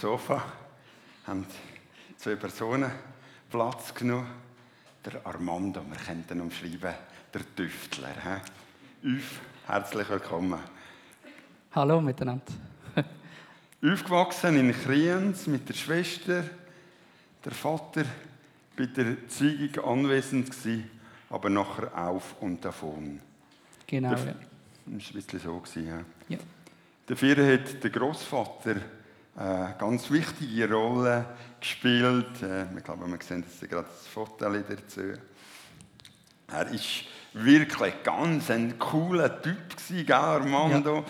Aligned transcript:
Sofa 0.00 0.42
haben 1.26 1.46
zwei 2.18 2.36
Personen 2.36 2.90
Platz 3.48 3.94
genommen. 3.94 4.26
Der 5.02 5.24
Armando, 5.24 5.80
wir 5.88 5.96
könnten 5.96 6.40
umschreiben, 6.42 6.92
der 7.32 7.54
Tüftler. 7.56 8.08
He? 9.02 9.08
Üf, 9.08 9.40
herzlich 9.66 10.06
willkommen. 10.10 10.58
Hallo 11.74 12.00
miteinander. 12.02 12.44
Aufgewachsen 13.82 14.56
in 14.56 14.72
Kriens 14.72 15.46
mit 15.46 15.66
der 15.66 15.74
Schwester, 15.74 16.44
der 17.42 17.52
Vater 17.52 18.04
bei 18.76 18.84
der 18.86 19.26
Zeugung 19.28 19.82
anwesend 19.82 20.50
gewesen, 20.50 20.90
aber 21.30 21.48
nachher 21.48 21.96
auf 21.96 22.34
und 22.42 22.62
davon. 22.62 23.20
Genau, 23.86 24.10
Der- 24.10 24.18
ja. 24.18 24.24
Das 24.34 24.34
war 24.84 24.92
ein 24.92 24.98
bisschen 25.14 25.40
so. 25.40 25.58
Gewesen, 25.58 25.88
ja. 25.88 26.04
ja. 26.28 26.38
Dafür 27.06 27.54
hat 27.54 27.82
der 27.82 27.90
Großvater 27.90 28.76
eine 29.36 29.74
ganz 29.78 30.10
wichtige 30.10 30.72
Rolle 30.72 31.26
gespielt. 31.60 32.42
Äh, 32.42 32.66
Ich 32.76 32.84
glaube, 32.84 33.06
wir 33.06 33.18
sehen 33.22 33.44
jetzt 33.46 33.68
gerade 33.70 33.86
das 33.86 34.06
Foto 34.06 34.50
dazu. 34.50 35.00
Er 36.48 36.66
war 36.66 37.44
wirklich 37.44 38.02
ganz 38.02 38.50
ein 38.50 38.78
cooler 38.78 39.42
Typ, 39.42 39.76
gewesen, 39.76 40.12
Armando. 40.12 41.04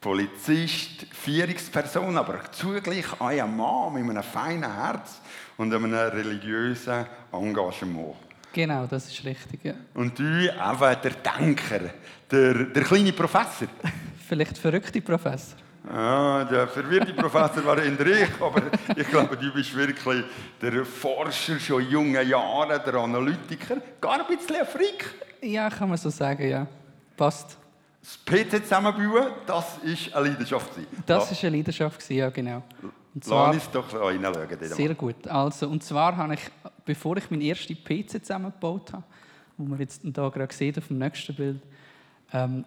Polizist, 0.00 1.06
Führungsperson, 1.12 2.16
aber 2.16 2.50
zugleich 2.52 3.20
ein 3.20 3.54
Mann 3.54 3.92
mit 3.94 4.10
einem 4.10 4.22
feinen 4.22 4.74
Herz 4.74 5.20
und 5.58 5.74
einem 5.74 5.92
religiösen 5.92 7.04
Engagement. 7.32 8.14
Genau, 8.52 8.86
das 8.86 9.08
ist 9.08 9.24
richtig, 9.24 9.62
ja. 9.62 9.74
Und 9.94 10.18
du, 10.18 10.24
eben 10.24 11.00
der 11.02 11.10
Denker, 11.38 11.80
der, 12.30 12.54
der 12.64 12.82
kleine 12.82 13.12
Professor. 13.12 13.68
Vielleicht 14.28 14.56
verrückte 14.56 15.02
Professor. 15.02 15.58
Ah, 15.88 16.44
der 16.44 16.68
verwirrte 16.68 17.14
Professor 17.14 17.64
war 17.64 17.82
in 17.82 17.96
ich, 17.98 18.28
aber 18.40 18.62
ich 18.94 19.08
glaube, 19.08 19.36
du 19.36 19.52
bist 19.52 19.74
wirklich 19.74 20.24
der 20.60 20.84
Forscher 20.84 21.58
schon 21.58 21.88
jungen 21.88 22.28
Jahren, 22.28 22.80
der 22.84 22.94
Analytiker, 22.94 23.76
gar 24.00 24.20
ein 24.20 24.36
bisschen 24.36 24.56
ein 24.56 24.66
Freak. 24.66 25.14
Ja, 25.40 25.70
kann 25.70 25.88
man 25.88 25.96
so 25.96 26.10
sagen, 26.10 26.48
ja. 26.48 26.66
Passt. 27.16 27.56
Das 28.02 28.18
PC 28.24 28.62
zusammenbauen, 28.62 29.32
das 29.46 29.78
ist 29.82 30.14
eine 30.14 30.28
Leidenschaft. 30.28 30.70
Das 31.06 31.30
war 31.30 31.38
eine 31.48 31.56
Leidenschaft, 31.56 32.10
ja, 32.10 32.30
genau. 32.30 32.62
Und 33.14 33.24
Lass 33.24 33.28
zwar, 33.28 33.50
uns 33.52 33.70
doch 33.70 33.92
reinschauen. 33.94 34.58
sehr 34.60 34.94
gut. 34.94 35.26
Also, 35.26 35.68
und 35.68 35.82
zwar 35.82 36.16
habe 36.16 36.34
ich, 36.34 36.40
bevor 36.84 37.16
ich 37.16 37.30
meinen 37.30 37.42
ersten 37.42 37.74
PC 37.74 38.20
zusammengebaut 38.24 38.92
habe, 38.92 39.02
wo 39.56 39.66
wir 39.66 39.78
jetzt 39.78 40.02
hier 40.02 40.12
gerade 40.12 40.54
sehen 40.54 40.74
auf 40.78 40.86
dem 40.88 40.98
nächsten 40.98 41.34
Bild, 41.34 41.62
ähm, 42.32 42.64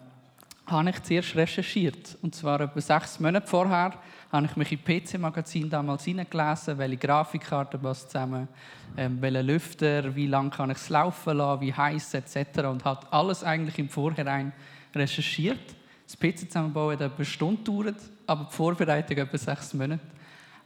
habe 0.66 0.90
ich 0.90 1.02
zuerst 1.02 1.36
recherchiert. 1.36 2.16
Und 2.22 2.34
zwar 2.34 2.60
etwa 2.60 2.80
sechs 2.80 3.20
Monate 3.20 3.46
vorher 3.46 3.92
habe 4.32 4.46
ich 4.46 4.56
mich 4.56 4.72
im 4.72 4.82
PC-Magazin 4.82 5.68
damals 5.68 6.04
hineingelesen, 6.04 6.78
welche 6.78 6.96
Grafikkarte 6.96 7.78
passt 7.78 8.10
zusammen, 8.10 8.48
ähm, 8.96 9.20
welchen 9.20 9.46
Lüfter, 9.46 10.14
wie 10.16 10.26
lange 10.26 10.50
kann 10.50 10.70
ich 10.70 10.78
es 10.78 10.88
laufen 10.88 11.36
lassen, 11.36 11.60
wie 11.60 11.72
heiß 11.72 12.14
etc. 12.14 12.60
Und 12.60 12.84
hat 12.84 13.12
alles 13.12 13.44
eigentlich 13.44 13.78
im 13.78 13.88
Vorhinein 13.88 14.52
recherchiert. 14.94 15.74
Das 16.06 16.16
PC 16.16 16.50
zusammenbauen 16.50 16.94
hat 16.94 17.00
etwa 17.00 17.16
eine 17.16 17.24
Stunde 17.24 17.62
gedauert, 17.62 18.00
aber 18.26 18.44
die 18.44 18.54
Vorbereitung 18.54 19.18
etwa 19.18 19.38
sechs 19.38 19.74
Monate. 19.74 20.02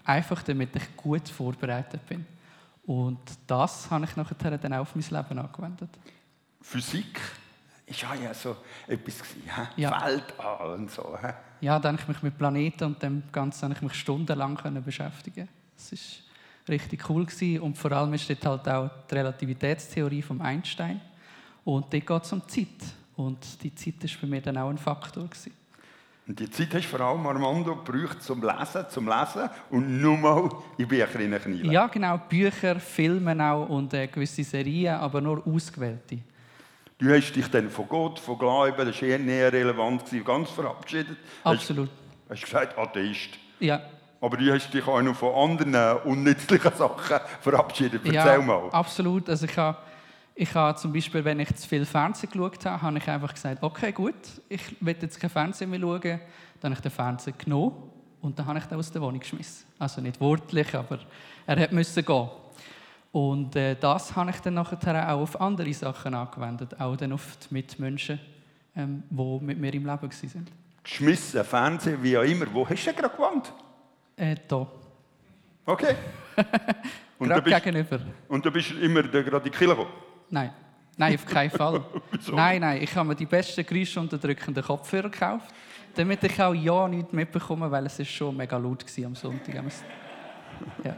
Einfach 0.05 0.43
damit 0.43 0.75
ich 0.77 0.97
gut 0.97 1.29
vorbereitet 1.29 2.07
bin. 2.07 2.25
Und 2.87 3.19
das 3.47 3.91
habe 3.91 4.07
ich 4.07 4.17
nachher 4.17 4.57
dann 4.57 4.73
auch 4.73 4.81
auf 4.81 4.95
mein 4.95 5.05
Leben 5.05 5.39
angewendet. 5.39 5.91
Physik 6.63 7.21
ist 7.89 8.03
ja, 8.03 8.15
ja 8.15 8.35
so 8.35 8.57
etwas 8.87 9.19
gewesen? 9.19 9.43
Ja. 9.77 10.05
Weltall 10.05 10.75
und 10.75 10.91
so. 10.91 11.17
hä? 11.21 11.33
Ja, 11.61 11.79
da 11.79 11.89
habe 11.89 11.99
ich 12.01 12.09
mich 12.09 12.23
mit 12.23 12.39
Planeten 12.39 12.85
und 12.85 13.03
dem 13.03 13.23
Ganzen 13.33 13.65
habe 13.65 13.75
ich 13.75 13.83
mich 13.83 13.95
stundenlang 13.95 14.57
können 14.57 14.83
beschäftigen. 14.83 15.49
Das 15.77 15.93
ist 15.93 16.23
richtig 16.69 17.09
cool 17.09 17.25
gewesen. 17.25 17.61
und 17.61 17.77
vor 17.77 17.93
allem 17.93 18.15
ist 18.15 18.29
dort 18.29 18.47
halt 18.47 18.69
auch 18.69 18.91
die 19.11 19.15
Relativitätstheorie 19.15 20.23
von 20.23 20.41
Einstein 20.41 21.01
und 21.65 21.93
dort 21.93 22.07
geht 22.07 22.25
es 22.25 22.33
um 22.33 22.47
Zeit 22.49 22.67
und 23.17 23.63
die 23.63 23.75
Zeit 23.75 24.05
ist 24.05 24.21
bei 24.21 24.27
mir 24.27 24.41
dann 24.41 24.57
auch 24.59 24.69
ein 24.69 24.79
Faktor 24.79 25.25
gewesen. 25.25 25.53
Und 26.29 26.39
die 26.39 26.51
Zeit 26.51 26.75
hast 26.75 26.85
du 26.93 26.97
vor 26.97 27.01
allem, 27.01 27.27
Armando, 27.27 27.75
gebraucht 27.75 28.23
zum 28.23 28.43
Lesen, 28.43 28.85
zum 28.91 29.09
Lesen 29.09 29.49
und 29.71 30.01
nur 30.01 30.19
mal 30.19 30.51
in 30.77 30.87
Bücher 30.87 31.19
hineinknien. 31.19 31.73
Ja, 31.73 31.87
genau, 31.87 32.19
Bücher, 32.19 32.79
Filme 32.79 33.43
auch 33.43 33.67
und 33.67 33.95
äh, 33.95 34.07
gewisse 34.07 34.45
Serien, 34.45 34.97
aber 34.97 35.23
nur 35.23 35.45
ausgewählte. 35.47 36.19
Du 36.99 37.09
hast 37.15 37.33
dich 37.33 37.47
dann 37.49 37.71
von 37.71 37.89
Gott, 37.89 38.19
von 38.19 38.37
Glauben, 38.37 38.85
das 38.85 39.01
war 39.01 39.09
eher 39.09 39.21
näher 39.21 39.53
relevant, 39.53 40.03
ganz 40.25 40.51
verabschiedet. 40.51 41.17
Absolut. 41.45 41.89
Hast, 42.29 42.43
hast 42.43 42.45
gesagt, 42.45 42.77
Atheist. 42.77 43.39
Ja, 43.61 43.81
Aber 44.21 44.37
du 44.37 44.53
hast 44.53 44.75
dich 44.75 44.85
auch 44.85 45.01
noch 45.01 45.15
von 45.15 45.33
anderen 45.51 45.99
unnützlichen 46.03 46.73
Sachen 46.77 47.21
verabschiedet. 47.41 48.01
Erzähl 48.05 48.15
ja, 48.15 48.39
mal. 48.39 48.69
absolut. 48.71 49.29
Also 49.31 49.47
ich 49.47 49.57
habe, 49.57 49.79
ich 50.35 50.53
habe 50.53 50.77
zum 50.77 50.93
Beispiel, 50.93 51.25
wenn 51.25 51.39
ich 51.39 51.55
zu 51.55 51.69
viel 51.69 51.87
Fernsehen 51.87 52.31
geschaut 52.33 52.67
habe, 52.67 52.83
habe 52.83 52.99
ich 52.99 53.09
einfach 53.09 53.33
gesagt, 53.33 53.63
okay, 53.63 53.93
gut, 53.93 54.17
ich 54.49 54.63
will 54.81 54.97
jetzt 55.01 55.21
kein 55.21 55.31
Fernsehen 55.31 55.71
mehr 55.71 55.79
schauen. 55.79 56.21
Dann 56.61 56.73
habe 56.73 56.75
ich 56.75 56.81
den 56.81 56.91
Fernseher 56.91 57.35
genommen 57.35 57.77
und 58.23 58.37
dann 58.37 58.47
habe 58.47 58.59
ich 58.59 58.65
den 58.65 58.77
aus 58.77 58.91
der 58.91 59.01
Wohnung 59.03 59.21
geschmissen. 59.21 59.67
Also 59.79 60.01
nicht 60.01 60.21
wortlich, 60.21 60.75
aber 60.75 60.99
er 61.47 61.73
müssen 61.73 62.05
gehen. 62.05 62.29
Und 63.13 63.57
äh, 63.57 63.75
das 63.75 64.15
habe 64.15 64.31
ich 64.31 64.41
dann 64.41 64.55
nachher 64.55 65.13
auch 65.15 65.21
auf 65.23 65.41
andere 65.41 65.73
Sachen 65.73 66.15
angewendet, 66.15 66.79
auch 66.79 66.97
dann 66.97 67.13
auf 67.13 67.37
die 67.39 67.55
Mitmenschen, 67.55 68.21
ähm, 68.77 69.03
die 69.09 69.39
mit 69.45 69.59
mir 69.59 69.73
im 69.73 69.85
Leben 69.85 69.87
waren. 69.87 70.11
Geschmissen, 70.83 71.45
Fernsehen, 71.45 72.03
wie 72.03 72.17
auch 72.17 72.23
immer. 72.23 72.47
Wo 72.53 72.69
hast 72.69 72.87
du 72.87 72.93
denn 72.93 73.01
gerade 73.01 73.17
gewohnt? 73.17 73.53
Äh, 74.17 74.37
da, 74.47 74.67
Okay. 75.69 75.95
Und 77.19 77.29
du, 77.29 77.35
gerade 77.35 77.43
bist, 77.43 77.65
gegenüber. 77.65 78.01
und 78.29 78.47
du 78.47 78.51
bist 78.51 78.71
immer 78.71 79.03
da 79.03 79.21
gerade 79.23 79.37
in 79.39 79.43
die 79.45 79.51
Kirche 79.51 79.75
gekommen? 79.75 79.91
Nein. 80.31 80.53
Nein, 80.97 81.15
auf 81.17 81.27
keinen 81.27 81.51
Fall. 81.51 81.85
Nein, 82.33 82.61
nein, 82.61 82.83
ich 82.83 82.95
habe 82.95 83.09
mir 83.09 83.15
die 83.15 83.27
besten 83.27 83.67
geräuschunterdrückenden 83.67 84.65
Kopfhörer 84.65 85.11
gekauft, 85.11 85.53
damit 85.95 86.23
ich 86.25 86.41
auch 86.41 86.55
ja 86.55 86.89
nichts 86.89 87.13
mitbekomme, 87.13 87.71
weil 87.71 87.87
es 87.87 87.99
ist 87.99 88.09
schon 88.11 88.37
mega 88.37 88.57
laut 88.57 88.85
war 88.85 89.07
am 89.07 89.15
Sonntag. 89.15 89.55
Ja. 90.85 90.97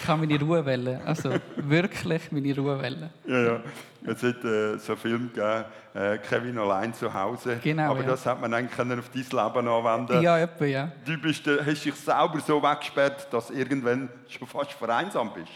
Ich 0.00 0.08
habe 0.08 0.26
meine 0.26 0.40
Ruhe 0.40 0.64
wählen. 0.64 1.00
Also 1.04 1.30
wirklich 1.56 2.30
meine 2.30 2.56
Ruhe 2.56 2.80
wählen. 2.80 3.10
Ja, 3.26 3.42
ja. 3.42 3.60
Es 4.04 4.22
hat 4.22 4.44
äh, 4.44 4.78
so 4.78 4.92
einen 4.92 5.00
Film 5.00 5.30
gegeben, 5.32 5.64
äh, 5.94 6.18
Kevin 6.18 6.58
allein 6.58 6.94
zu 6.94 7.12
Hause. 7.12 7.58
Genau, 7.62 7.90
Aber 7.90 8.00
ja. 8.00 8.06
das 8.06 8.24
hat 8.24 8.40
man 8.40 8.54
eigentlich 8.54 8.76
können 8.76 8.98
auf 8.98 9.10
dein 9.10 9.22
Leben 9.22 9.68
anwenden 9.68 10.22
Ja, 10.22 10.38
etwa, 10.38 10.64
ja. 10.64 10.92
Du 11.04 11.18
bist, 11.18 11.46
äh, 11.46 11.58
hast 11.64 11.84
dich 11.84 11.94
selber 11.94 12.40
so 12.40 12.62
weggesperrt, 12.62 13.32
dass 13.32 13.48
du 13.48 13.54
irgendwann 13.54 14.08
schon 14.28 14.46
fast 14.46 14.72
vereinsamt 14.72 15.34
bist. 15.34 15.52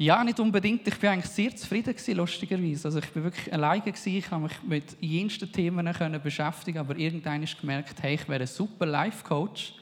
Ja, 0.00 0.22
nicht 0.22 0.38
unbedingt. 0.38 0.86
Ich 0.86 1.02
war 1.02 1.10
eigentlich 1.10 1.30
sehr 1.32 1.56
zufrieden, 1.56 1.92
gewesen, 1.92 2.16
lustigerweise. 2.16 2.86
Also 2.86 3.00
ich 3.00 3.16
war 3.16 3.24
wirklich 3.24 3.52
alleine. 3.52 3.82
Gewesen. 3.82 4.14
Ich 4.14 4.30
habe 4.30 4.44
mich 4.44 4.62
mit 4.62 4.96
jensten 5.00 5.50
Themen 5.50 5.92
können 5.92 6.22
beschäftigen 6.22 6.78
aber 6.78 6.96
irgendwann 6.96 7.42
ist 7.42 7.60
gemerkt, 7.60 8.00
hey, 8.00 8.14
ich 8.14 8.28
wäre 8.28 8.42
ein 8.42 8.46
super 8.46 8.86
Life-Coach, 8.86 9.74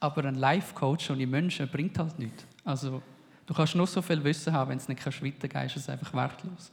aber 0.00 0.24
ein 0.24 0.34
Life-Coach 0.34 1.10
ohne 1.10 1.28
Menschen 1.28 1.68
bringt 1.68 1.96
halt 1.96 2.18
nichts. 2.18 2.44
Also 2.64 3.02
du 3.46 3.54
kannst 3.54 3.74
nur 3.74 3.86
so 3.86 4.02
viel 4.02 4.22
Wissen 4.22 4.52
haben, 4.52 4.70
wenn 4.70 4.78
es 4.78 4.88
nicht 4.88 5.02
kannst 5.02 5.22
weitergehen 5.24 5.66
ist 5.66 5.76
es 5.76 5.88
einfach 5.88 6.12
wertlos. 6.14 6.70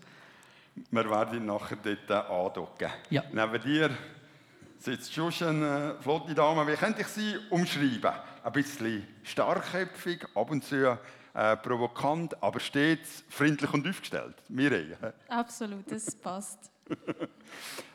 Wir 0.91 1.09
werden 1.09 1.45
nachher 1.45 1.77
dort 1.77 2.29
andocken. 2.29 2.89
Ja. 3.09 3.23
Neben 3.31 3.61
dir 3.61 3.89
sitzt 4.77 5.13
schon 5.13 5.33
eine 5.41 5.95
flotte 5.99 6.33
Dame. 6.33 6.65
Wie 6.65 6.75
könnte 6.75 7.01
ich 7.01 7.07
sie 7.07 7.35
umschreiben? 7.49 8.11
Ein 8.43 8.51
bisschen 8.53 9.05
starkköpfig, 9.23 10.25
ab 10.35 10.49
und 10.51 10.63
zu 10.63 10.97
äh, 11.33 11.57
provokant, 11.57 12.41
aber 12.41 12.59
stets 12.59 13.23
freundlich 13.29 13.71
und 13.73 13.87
aufgestellt. 13.87 14.35
Mireille. 14.47 15.13
Absolut, 15.27 15.91
das 15.91 16.15
passt. 16.15 16.71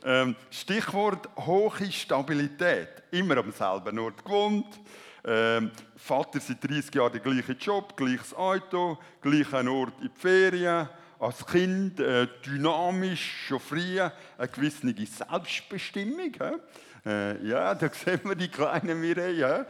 Ähm, 0.06 0.36
Stichwort 0.50 1.28
hohe 1.46 1.90
Stabilität. 1.90 2.88
Immer 3.10 3.38
am 3.38 3.50
selben 3.52 3.98
Ort 3.98 4.22
gewohnt. 4.22 4.66
Ähm, 5.26 5.70
Vater 5.96 6.38
seit 6.38 6.62
30 6.62 6.94
Jahren 6.94 7.12
der 7.12 7.20
gleiche 7.22 7.52
Job, 7.52 7.96
gleiches 7.96 8.34
Auto, 8.34 8.98
gleichen 9.22 9.68
Ort 9.68 9.94
in 10.00 10.10
die 10.14 10.20
Ferien. 10.20 10.88
Als 11.18 11.46
Kind 11.46 11.98
äh, 12.00 12.26
dynamisch, 12.44 13.46
schon 13.46 13.60
früh, 13.60 14.00
eine 14.00 14.48
gewisse 14.52 14.92
Selbstbestimmung. 15.06 16.34
Äh, 17.06 17.46
ja, 17.46 17.74
da 17.74 17.88
sehen 17.92 18.20
wir 18.24 18.34
die 18.34 18.48
kleine 18.48 18.94
Mireille. 18.94 19.66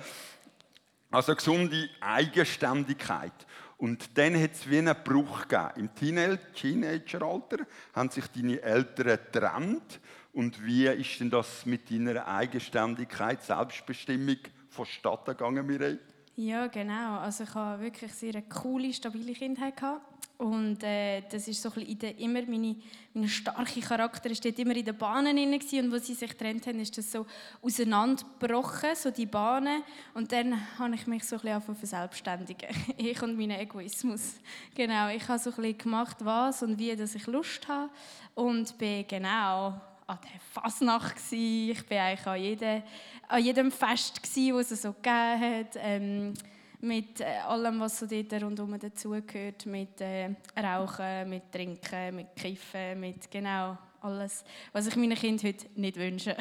Also 1.10 1.36
gesunde 1.36 1.88
Eigenständigkeit. 2.00 3.46
Und 3.76 4.18
dann 4.18 4.40
hat 4.40 4.52
es 4.54 4.68
wie 4.68 4.78
einen 4.78 4.96
Bruch 5.04 5.46
gegeben. 5.46 5.70
Im 5.76 5.94
Teenage- 5.94 6.52
Teenageralter 6.54 7.58
haben 7.92 8.10
sich 8.10 8.26
deine 8.28 8.60
Eltern 8.60 9.06
getrennt. 9.06 10.00
Und 10.32 10.64
wie 10.64 10.86
ist 10.86 11.20
denn 11.20 11.30
das 11.30 11.64
mit 11.64 11.88
deiner 11.90 12.26
Eigenständigkeit, 12.26 13.42
Selbstbestimmung 13.44 14.38
vonstatten 14.74 15.30
gegangen, 15.30 15.66
Mireille? 15.66 15.98
Ja, 16.36 16.66
genau. 16.66 17.18
Also 17.18 17.44
ich 17.44 17.54
hatte 17.54 17.80
wirklich 17.80 18.12
sehr 18.12 18.34
eine 18.34 18.42
coole, 18.42 18.92
stabile 18.92 19.32
Kindheit. 19.32 19.76
Gehabt. 19.76 20.02
Und 20.36 20.82
äh, 20.82 21.22
das 21.30 21.46
ist 21.46 21.62
so 21.62 21.70
ein 21.76 21.96
der, 21.96 22.18
immer 22.18 22.42
meine, 22.42 22.74
mein 23.12 23.28
starker 23.28 23.80
Charakter 23.80 24.28
ist 24.30 24.44
dort 24.44 24.58
immer 24.58 24.74
in 24.74 24.84
den 24.84 24.98
Bahnen 24.98 25.36
drin 25.36 25.84
und 25.84 25.92
wo 25.92 25.98
sie 25.98 26.14
sich 26.14 26.28
getrennt 26.28 26.66
haben, 26.66 26.80
ist 26.80 26.98
das 26.98 27.12
so 27.12 27.24
auseinandergebrochen, 27.62 28.96
so 28.96 29.12
die 29.12 29.26
Bahnen. 29.26 29.84
Und 30.12 30.32
dann 30.32 30.60
habe 30.76 30.96
ich 30.96 31.06
mich 31.06 31.22
so 31.22 31.36
ein 31.36 31.42
bisschen 31.42 31.76
verselbstständigen. 31.76 32.68
ich 32.96 33.22
und 33.22 33.38
mein 33.38 33.52
Egoismus. 33.52 34.34
Genau, 34.74 35.08
ich 35.08 35.26
habe 35.28 35.38
so 35.38 35.50
ein 35.50 35.56
bisschen 35.56 35.78
gemacht, 35.78 36.16
was 36.20 36.64
und 36.64 36.78
wie, 36.80 36.96
dass 36.96 37.14
ich 37.14 37.26
Lust 37.28 37.68
habe. 37.68 37.90
Und 38.34 38.76
bin 38.76 39.06
genau 39.06 39.80
an 40.06 40.18
der 40.22 40.40
Fasnacht 40.40 41.16
gsi. 41.16 41.72
Ich 41.72 41.90
war 41.90 41.98
eigentlich 41.98 42.26
an 42.26 42.40
jedem, 42.40 42.82
an 43.28 43.44
jedem 43.44 43.70
Fest 43.70 44.22
gsi, 44.22 44.52
das 44.54 44.70
es 44.70 44.82
so 44.82 44.92
gegeben 44.92 45.40
hat. 45.40 45.76
Ähm, 45.76 46.34
mit 46.80 47.20
äh, 47.20 47.38
allem, 47.46 47.80
was 47.80 47.98
so 47.98 48.06
dort 48.06 48.42
rundherum 48.42 48.78
dazugehört, 48.78 49.66
mit 49.66 50.00
äh, 50.00 50.30
Rauchen, 50.56 51.28
mit 51.30 51.50
Trinken, 51.50 52.16
mit 52.16 52.36
Kiffen, 52.36 53.00
mit 53.00 53.30
genau 53.30 53.78
alles, 54.02 54.44
was 54.72 54.86
ich 54.86 54.96
meinen 54.96 55.16
Kindern 55.16 55.48
heute 55.48 55.66
nicht 55.76 55.96
wünsche, 55.96 56.36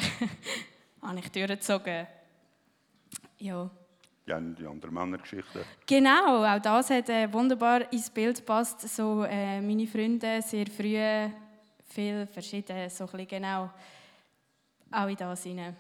habe 1.02 1.20
ich 1.20 1.32
durchgezogen. 1.32 2.08
Ja. 3.40 3.70
Ja, 4.26 4.40
die 4.40 4.66
anderen 4.66 4.94
Männergeschichten. 4.94 5.64
Genau, 5.86 6.46
auch 6.46 6.60
das 6.60 6.90
hat 6.90 7.10
äh, 7.10 7.32
wunderbar 7.32 7.92
ins 7.92 8.10
Bild 8.10 8.38
gepasst. 8.38 8.82
So, 8.82 9.24
äh, 9.24 9.60
meine 9.60 9.86
Freunde 9.86 10.42
sehr 10.42 10.68
früh, 10.68 11.30
viel 11.94 12.28
verschieden, 12.28 12.90
so 12.90 13.06
ein 13.06 13.12
bisschen 13.12 13.28
genau 13.28 13.70
auch 14.92 15.08
in 15.08 15.16
das 15.16 15.44
hinein. 15.44 15.76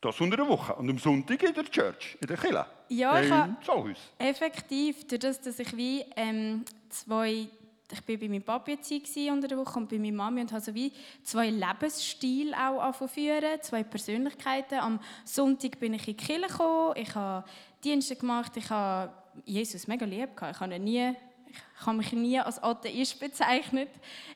Das 0.00 0.18
unter 0.20 0.36
der 0.36 0.48
Woche. 0.48 0.74
Und 0.74 0.88
am 0.88 0.98
Sonntag 0.98 1.42
in 1.42 1.52
der 1.52 1.64
Church, 1.64 2.16
in 2.20 2.26
der 2.26 2.36
Kirche. 2.36 2.66
Ja, 2.88 3.20
ich 3.20 3.30
habe 3.30 3.94
effektiv, 4.18 5.06
durch 5.06 5.20
das, 5.20 5.40
dass 5.40 5.58
ich 5.58 5.76
wie 5.76 6.04
ähm, 6.16 6.64
zwei, 6.88 7.48
ich 7.92 8.04
bin 8.06 8.18
bei 8.18 8.28
meinem 8.28 8.42
Papi 8.42 8.72
jetzt 8.72 9.16
unter 9.16 9.46
der 9.46 9.58
Woche 9.58 9.78
und 9.78 9.88
bei 9.90 9.98
meiner 9.98 10.16
Mami 10.16 10.40
und 10.40 10.52
habe 10.52 10.62
so 10.62 10.74
wie 10.74 10.90
zwei 11.22 11.50
Lebensstile 11.50 12.56
auch 12.56 12.80
angeführt, 12.80 13.64
zwei 13.64 13.82
Persönlichkeiten. 13.82 14.78
Am 14.78 15.00
Sonntag 15.24 15.78
bin 15.78 15.94
ich 15.94 16.08
in 16.08 16.16
die 16.16 16.24
Kirche 16.24 16.48
gekommen, 16.48 16.94
ich 16.96 17.14
habe 17.14 17.46
Dienste 17.84 18.16
gemacht, 18.16 18.56
ich 18.56 18.70
habe 18.70 19.12
Jesus 19.44 19.86
mega 19.86 20.06
lieb 20.06 20.34
gehabt. 20.36 20.56
Ich 20.56 20.60
habe 20.60 20.78
nie 20.78 21.14
ich 21.52 21.86
habe 21.86 21.96
mich 21.98 22.12
nie 22.12 22.38
als 22.38 22.62
Atheist 22.62 23.18
bezeichnet, 23.18 23.88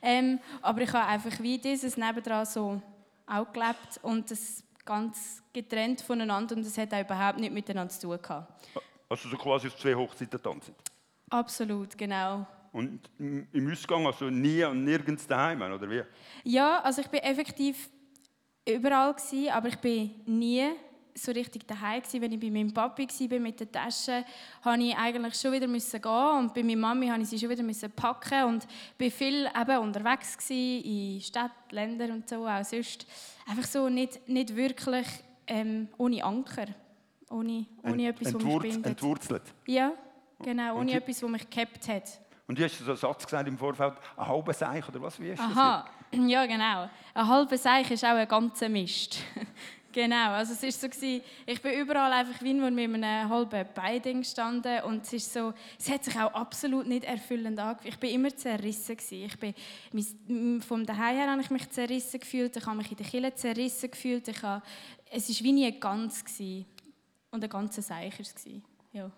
ähm, 0.02 0.38
aber 0.62 0.82
ich 0.82 0.93
habe 0.93 1.06
einfach 1.06 1.40
wie 1.40 1.58
dieses 1.58 1.96
nebendran 1.96 2.46
so 2.46 2.81
auch 3.26 3.52
gelebt 3.52 4.00
und 4.02 4.31
das 4.31 4.62
ganz 4.84 5.43
getrennt 5.52 6.00
voneinander 6.00 6.56
und 6.56 6.62
es 6.62 6.76
hat 6.76 6.93
auch 6.93 7.00
überhaupt 7.00 7.38
nicht 7.38 7.52
miteinander 7.52 7.93
zu 7.93 8.06
tun 8.06 8.19
gehabt. 8.20 8.52
Also 9.08 9.28
so 9.28 9.37
quasi 9.37 9.69
auf 9.69 9.76
zwei 9.76 9.94
Hochzeiten 9.94 10.43
tanzen. 10.43 10.75
Absolut, 11.31 11.96
genau. 11.96 12.46
Und 12.72 13.08
im 13.19 13.70
Ausgang 13.70 14.05
also 14.06 14.28
nie 14.31 14.64
und 14.64 14.84
nirgends 14.84 15.26
daheim, 15.26 15.62
oder 15.62 15.88
wie? 15.88 16.02
Ja, 16.43 16.81
also 16.81 17.00
ich 17.00 17.08
bin 17.08 17.20
effektiv 17.20 17.88
überall 18.69 19.14
gewesen, 19.14 19.50
aber 19.50 19.69
ich 19.69 19.78
bin 19.78 20.11
nie 20.26 20.70
so 21.14 21.32
richtig 21.32 21.66
daheim 21.66 22.00
gewesen. 22.00 22.20
Wenn 22.20 22.32
ich 22.32 22.40
bei 22.40 22.50
meinem 22.50 22.72
Papi 22.72 23.06
war 23.06 23.38
mit 23.38 23.61
der 23.61 23.70
Tasche, 23.70 24.25
musste 24.64 24.82
ich 24.82 24.96
eigentlich 24.96 25.34
schon 25.34 25.52
wieder 25.52 25.66
müssen 25.66 26.00
gehen 26.00 26.38
und 26.38 26.55
bei 26.55 26.62
meiner 26.62 26.81
Mami 26.81 27.06
musste 27.06 27.22
ich 27.22 27.28
sie 27.28 27.38
schon 27.38 27.50
wieder 27.50 27.62
müssen 27.62 27.90
packen 27.93 28.44
und 28.44 28.66
bin 28.99 29.11
viel 29.11 29.46
eben 29.46 29.78
unterwegs 29.78 30.37
gewesen, 30.37 30.84
in 30.84 31.20
Städten, 31.20 31.50
Ländern 31.70 32.11
und 32.12 32.28
so 32.28 32.46
auch 32.46 32.64
sonst. 32.64 33.06
Einfach 33.46 33.64
so 33.64 33.88
nicht, 33.88 34.28
nicht 34.28 34.55
wirklich 34.55 35.06
ähm, 35.46 35.88
ohne 35.99 36.25
Anker, 36.25 36.66
ohne, 37.31 37.66
ohne 37.82 38.08
Ent, 38.08 38.20
etwas, 38.20 38.34
was 38.34 38.43
mich 38.43 38.58
bindet. 38.58 38.87
Entwurzelt. 38.87 39.43
Ja, 39.66 39.93
genau, 40.43 40.76
ohne 40.76 40.93
die, 40.93 40.96
etwas, 40.96 41.22
was 41.22 41.31
mich 41.31 41.50
gehabt 41.50 41.88
hat. 41.88 42.20
Und 42.46 42.58
du 42.58 42.64
hast 42.64 42.78
so 42.78 42.84
einen 42.84 42.96
Satz 42.96 43.25
gesagt 43.25 43.49
im 43.49 43.56
Vorfeld, 43.56 43.94
ein 44.16 44.26
halber 44.26 44.52
Seich 44.52 44.87
oder 44.88 45.00
was? 45.00 45.19
Wie 45.19 45.34
du 45.34 45.40
Aha, 45.40 45.87
ja 46.12 46.44
genau. 46.46 46.90
Ein 47.14 47.28
halber 47.28 47.56
Seich 47.56 47.90
ist 47.90 48.05
auch 48.05 48.11
ein 48.11 48.28
ganzer 48.28 48.69
Mist. 48.69 49.19
Genau, 49.94 50.32
also 50.32 50.55
es 50.55 50.62
ist 50.64 50.81
so 50.81 50.88
gewesen, 50.88 51.23
ich 51.46 51.62
bin 51.62 51.79
überall 51.79 52.12
einfach 52.12 52.43
wie 52.43 52.52
mit 52.52 52.81
einem 52.81 53.29
halben 53.29 53.64
Bein 53.75 54.02
gestanden 54.02 54.82
und 54.82 55.05
es 55.05 55.12
ist 55.12 55.32
so, 55.32 55.55
es 55.79 55.88
hat 55.88 56.02
sich 56.02 56.19
auch 56.19 56.35
absolut 56.35 56.88
nicht 56.88 57.05
erfüllend 57.05 57.61
angefühlt. 57.61 57.94
Ich 57.94 58.00
bin 58.00 58.11
immer 58.11 58.37
zerrissen 58.37 58.96
gewesen. 58.96 59.25
Ich 59.25 59.38
bin, 59.38 60.61
vom 60.62 60.85
daheim 60.85 61.17
her 61.17 61.31
habe 61.31 61.41
ich 61.43 61.50
mich 61.50 61.70
zerrissen 61.70 62.19
gefühlt, 62.19 62.56
ich 62.56 62.67
habe 62.67 62.76
mich 62.76 62.91
in 62.91 62.96
der 62.96 63.06
Kille 63.06 63.35
zerrissen 63.37 63.88
gefühlt. 63.88 64.26
Ich 64.26 64.43
habe, 64.43 64.64
es 65.12 65.29
ist 65.29 65.44
wie 65.44 65.52
nie 65.52 65.79
ganz 65.79 66.25
gewesen. 66.25 66.67
und 67.31 67.44
ein 67.44 67.49
ganzer 67.49 67.82
Seich 67.82 68.19
ist 68.19 68.37
es 68.37 68.52
ja. 68.90 69.08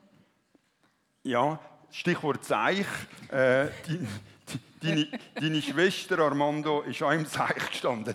Ja, 1.22 1.58
Stichwort 1.90 2.44
Seich. 2.44 2.86
Äh, 3.30 3.68
Deine, 4.86 5.08
deine, 5.34 5.62
Schwester 5.62 6.18
Armando 6.18 6.82
ist 6.82 7.02
auch 7.02 7.10
im 7.10 7.26
Seich 7.26 7.70
gestanden. 7.70 8.14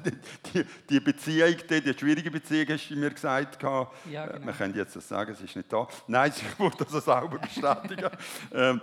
Die, 0.54 0.66
die 0.90 1.00
Beziehung, 1.00 1.56
die, 1.70 1.82
die 1.82 1.94
schwierige 1.98 2.32
Beziehung, 2.32 2.68
hast 2.70 2.90
du 2.90 2.96
mir 2.96 3.10
gesagt. 3.10 3.62
Ja, 3.62 3.88
äh, 4.26 4.34
genau. 4.34 4.46
Wir 4.46 4.54
können 4.54 4.76
jetzt 4.76 4.96
das 4.96 5.08
sagen, 5.08 5.36
sie 5.36 5.46
ist 5.46 5.56
nicht 5.56 5.72
da. 5.72 5.88
Nein, 6.08 6.32
sie 6.32 6.46
wurde 6.58 6.86
das 6.86 7.06
sauber 7.06 7.40
bestätigen. 7.40 8.10
ähm, 8.54 8.82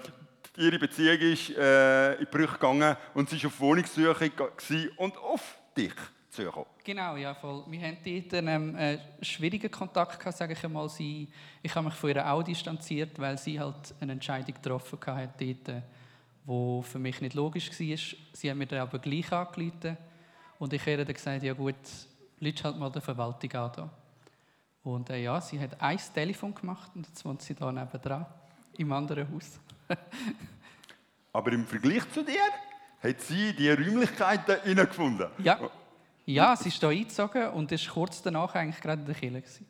ihre 0.56 0.78
Beziehung 0.78 1.18
ist 1.18 1.50
äh, 1.56 2.14
in 2.14 2.26
Brüche 2.26 2.54
gegangen 2.54 2.96
und 3.14 3.30
sie 3.30 3.42
war 3.42 3.48
auf 3.48 3.60
Wohnungssuche 3.60 4.30
und 4.96 5.16
auf 5.16 5.58
dich 5.76 5.94
zugekommen. 6.30 6.68
Genau, 6.84 7.16
ja, 7.16 7.34
voll. 7.34 7.64
Wir 7.68 7.80
hatten 7.80 7.98
dort 8.04 8.34
einen 8.34 8.74
äh, 8.76 8.98
schwierigen 9.22 9.70
Kontakt, 9.70 10.18
gehabt, 10.18 10.36
sage 10.36 10.52
ich 10.52 10.64
einmal. 10.64 10.88
Sie, 10.88 11.28
ich 11.62 11.74
habe 11.74 11.86
mich 11.86 11.94
von 11.94 12.10
ihr 12.10 12.30
auch 12.30 12.42
distanziert, 12.42 13.18
weil 13.18 13.38
sie 13.38 13.58
halt 13.58 13.94
eine 14.00 14.12
Entscheidung 14.12 14.54
getroffen 14.54 14.98
hat 15.06 15.40
dort, 15.40 15.68
äh, 15.68 15.82
wo 16.48 16.80
für 16.80 16.98
mich 16.98 17.20
nicht 17.20 17.34
logisch 17.34 17.68
war. 17.68 17.98
Sie 18.32 18.50
haben 18.50 18.56
mir 18.56 18.66
dann 18.66 18.80
aber 18.80 18.98
gleich 18.98 19.30
angerufen 19.30 19.98
und 20.58 20.72
ich 20.72 20.80
habe 20.80 21.04
dann 21.04 21.14
gesagt, 21.14 21.42
ja 21.42 21.52
gut, 21.52 21.74
lütsch 22.40 22.64
halt 22.64 22.78
mal 22.78 22.90
der 22.90 23.02
Verwaltung 23.02 23.52
an. 23.52 23.90
Und 24.82 25.10
äh, 25.10 25.22
ja, 25.22 25.38
sie 25.42 25.60
hat 25.60 25.78
ein 25.78 26.00
Telefon 26.14 26.54
gemacht 26.54 26.90
und 26.94 27.06
jetzt 27.06 27.22
wohnt 27.26 27.42
sie 27.42 27.54
da 27.54 27.70
nebenan, 27.70 28.24
im 28.78 28.90
anderen 28.90 29.30
Haus. 29.30 29.60
aber 31.34 31.52
im 31.52 31.66
Vergleich 31.66 32.10
zu 32.12 32.24
dir 32.24 32.40
hat 33.02 33.20
sie 33.20 33.52
die 33.52 33.68
Räumlichkeiten 33.68 34.74
gefunden. 34.74 35.26
Ja. 35.36 35.60
ja, 36.24 36.56
sie 36.56 36.70
ist 36.70 36.80
hier 36.80 36.88
eingezogen 36.88 37.48
und 37.50 37.70
ist 37.72 37.90
kurz 37.90 38.22
danach 38.22 38.54
eigentlich 38.54 38.80
gerade 38.80 39.02
in 39.02 39.06
der 39.06 39.14
Kirche. 39.14 39.64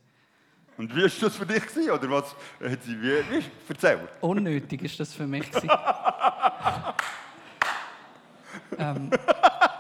Und 0.77 0.95
wie 0.95 1.03
war 1.03 1.11
das 1.21 1.37
für 1.37 1.45
dich? 1.45 1.67
Gewesen, 1.67 1.91
oder 1.91 2.09
was 2.09 2.37
hat 2.63 2.85
sie 2.85 3.03
wie, 3.03 3.19
wie? 3.31 3.45
Erzähl. 3.69 4.09
Unnötig 4.21 4.81
ist 4.83 5.01
das 5.01 5.13
für 5.13 5.27
mich. 5.27 5.51
ähm, 8.79 9.11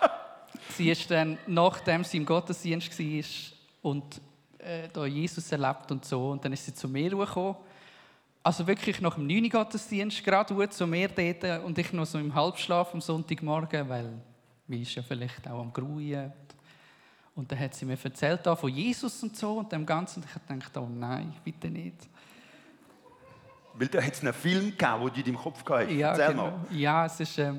sie 0.76 0.90
ist 0.90 1.10
dann, 1.10 1.38
nachdem 1.46 2.04
sie 2.04 2.18
im 2.18 2.26
Gottesdienst 2.26 2.98
war 2.98 3.90
und 3.90 4.20
äh, 4.58 4.88
da 4.92 5.06
Jesus 5.06 5.50
erlebt 5.52 5.90
und 5.90 6.04
so, 6.04 6.30
und 6.30 6.44
dann 6.44 6.52
ist 6.52 6.64
sie 6.64 6.74
zu 6.74 6.88
mir 6.88 7.10
gekommen. 7.10 7.56
Also 8.42 8.66
wirklich 8.66 9.00
nach 9.00 9.14
dem 9.14 9.26
9. 9.26 9.48
Gottesdienst, 9.50 10.24
gerade 10.24 10.68
zu 10.70 10.86
mir 10.86 11.08
dort 11.08 11.64
und 11.64 11.76
ich 11.78 11.92
noch 11.92 12.06
so 12.06 12.18
im 12.18 12.34
Halbschlaf 12.34 12.94
am 12.94 13.00
Sonntagmorgen, 13.00 13.88
weil 13.88 14.12
mir 14.66 14.80
ist 14.80 14.94
ja 14.94 15.02
vielleicht 15.02 15.46
auch 15.48 15.60
am 15.60 15.72
Gruhen. 15.72 16.32
Und 17.34 17.52
dann 17.52 17.58
hat 17.58 17.74
sie 17.74 17.84
mir 17.84 17.96
erzählt 18.02 18.40
von 18.44 18.68
Jesus 18.70 19.22
und 19.22 19.36
so 19.36 19.58
und 19.58 19.70
dem 19.70 19.86
Ganzen. 19.86 20.22
Und 20.22 20.28
ich 20.28 20.34
habe 20.34 20.54
gedacht, 20.54 20.76
oh 20.76 20.88
nein, 20.90 21.32
bitte 21.44 21.68
nicht. 21.68 22.08
Weil 23.74 23.86
da 23.86 24.02
hat 24.02 24.12
es 24.12 24.20
einen 24.22 24.32
Film 24.32 24.70
gegeben, 24.76 25.00
du 25.00 25.20
in 25.20 25.24
deinem 25.24 25.36
Kopf 25.36 25.64
gehabt 25.64 25.90
Ja, 25.90 26.10
Erzähl 26.10 26.28
genau. 26.28 26.50
mal. 26.50 26.66
Ja, 26.72 27.06
es 27.06 27.20
ist, 27.20 27.38
äh, 27.38 27.52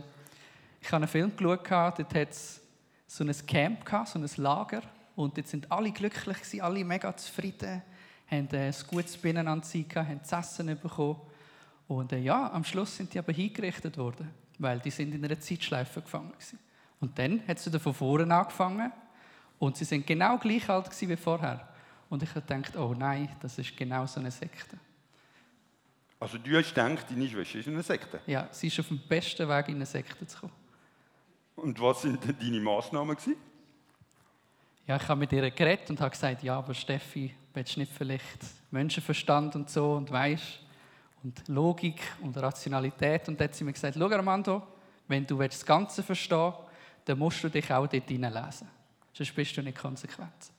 ich 0.81 0.87
habe 0.87 0.97
einen 0.97 1.07
Film 1.07 1.35
geschaut, 1.35 1.69
dort 1.69 2.15
hat 2.15 2.29
es 2.31 2.61
so 3.07 3.23
ein 3.23 3.47
Camp, 3.47 3.85
gehabt, 3.85 4.09
so 4.09 4.19
ein 4.19 4.29
Lager. 4.37 4.81
Und 5.15 5.37
dort 5.37 5.47
sind 5.47 5.69
alle 5.71 5.91
glücklich, 5.91 6.37
gewesen, 6.37 6.61
alle 6.61 6.85
mega 6.85 7.15
zufrieden, 7.15 7.81
haben 8.27 8.47
äh, 8.53 8.67
ein 8.67 8.75
gutes 8.87 9.17
Binnenanziehen, 9.17 9.87
haben 9.95 10.23
zu 10.23 10.35
essen 10.35 10.79
bekommen. 10.79 11.19
Und 11.87 12.13
äh, 12.13 12.19
ja, 12.19 12.51
am 12.53 12.63
Schluss 12.63 12.95
sind 12.95 13.13
die 13.13 13.19
aber 13.19 13.33
hingerichtet 13.33 13.97
worden, 13.97 14.29
weil 14.59 14.79
die 14.79 14.91
sind 14.91 15.13
in 15.13 15.25
einer 15.25 15.39
Zeitschleife 15.39 16.01
gefangen 16.01 16.31
waren. 16.31 16.59
Und 17.01 17.17
dann 17.17 17.41
hat 17.47 17.59
sie 17.59 17.79
von 17.79 17.93
vorne 17.93 18.33
angefangen 18.33 18.91
und 19.57 19.75
sie 19.75 19.85
sind 19.85 20.05
genau 20.05 20.37
gleich 20.37 20.69
alt 20.69 20.89
wie 21.01 21.15
vorher. 21.15 21.67
Und 22.09 22.23
ich 22.23 22.29
habe 22.29 22.41
gedacht, 22.41 22.75
oh 22.75 22.93
nein, 22.97 23.29
das 23.41 23.57
ist 23.57 23.75
genau 23.75 24.05
so 24.05 24.19
eine 24.19 24.31
Sekte. 24.31 24.77
Also 26.19 26.37
du 26.37 26.57
hast 26.57 26.73
gedacht, 26.73 27.05
deine 27.09 27.27
Schwester 27.27 27.59
ist 27.59 27.67
in 27.67 27.73
einer 27.73 27.83
Sekte? 27.83 28.19
Ja, 28.27 28.47
sie 28.51 28.67
ist 28.67 28.79
auf 28.79 28.87
dem 28.87 28.99
besten 29.07 29.47
Weg, 29.47 29.69
in 29.69 29.75
eine 29.75 29.85
Sekte 29.85 30.27
zu 30.27 30.39
kommen. 30.39 30.53
Und 31.61 31.79
was 31.81 32.01
sind 32.01 32.23
denn 32.23 32.37
deine 32.39 32.59
Massnahmen 32.59 33.15
Ja, 34.87 34.95
ich 34.95 35.07
habe 35.07 35.19
mit 35.19 35.31
ihr 35.31 35.51
geredet 35.51 35.89
und 35.89 35.99
habe 35.99 36.11
gesagt, 36.11 36.43
ja, 36.43 36.57
aber 36.57 36.73
Steffi, 36.73 37.35
willst 37.53 37.75
du 37.75 37.81
nicht 37.81 37.91
vielleicht 37.91 38.39
Menschenverstand 38.71 39.55
und 39.55 39.69
so 39.69 39.93
und 39.93 40.09
weißt 40.11 40.59
und 41.23 41.47
Logik 41.47 42.01
und 42.21 42.37
Rationalität? 42.37 43.27
Und 43.27 43.39
dann 43.39 43.49
hat 43.49 43.55
sie 43.55 43.63
mir 43.63 43.73
gesagt, 43.73 43.95
schau 43.97 44.09
Armando, 44.09 44.61
wenn 45.07 45.25
du 45.25 45.37
das 45.37 45.65
Ganze 45.65 46.01
verstehen 46.03 46.53
willst, 46.53 46.69
dann 47.05 47.19
musst 47.19 47.43
du 47.43 47.49
dich 47.49 47.71
auch 47.71 47.87
dort 47.87 48.07
hineinlesen. 48.07 48.67
Sonst 49.13 49.35
bist 49.35 49.57
du 49.57 49.61
nicht 49.61 49.77
konsequent. 49.77 50.51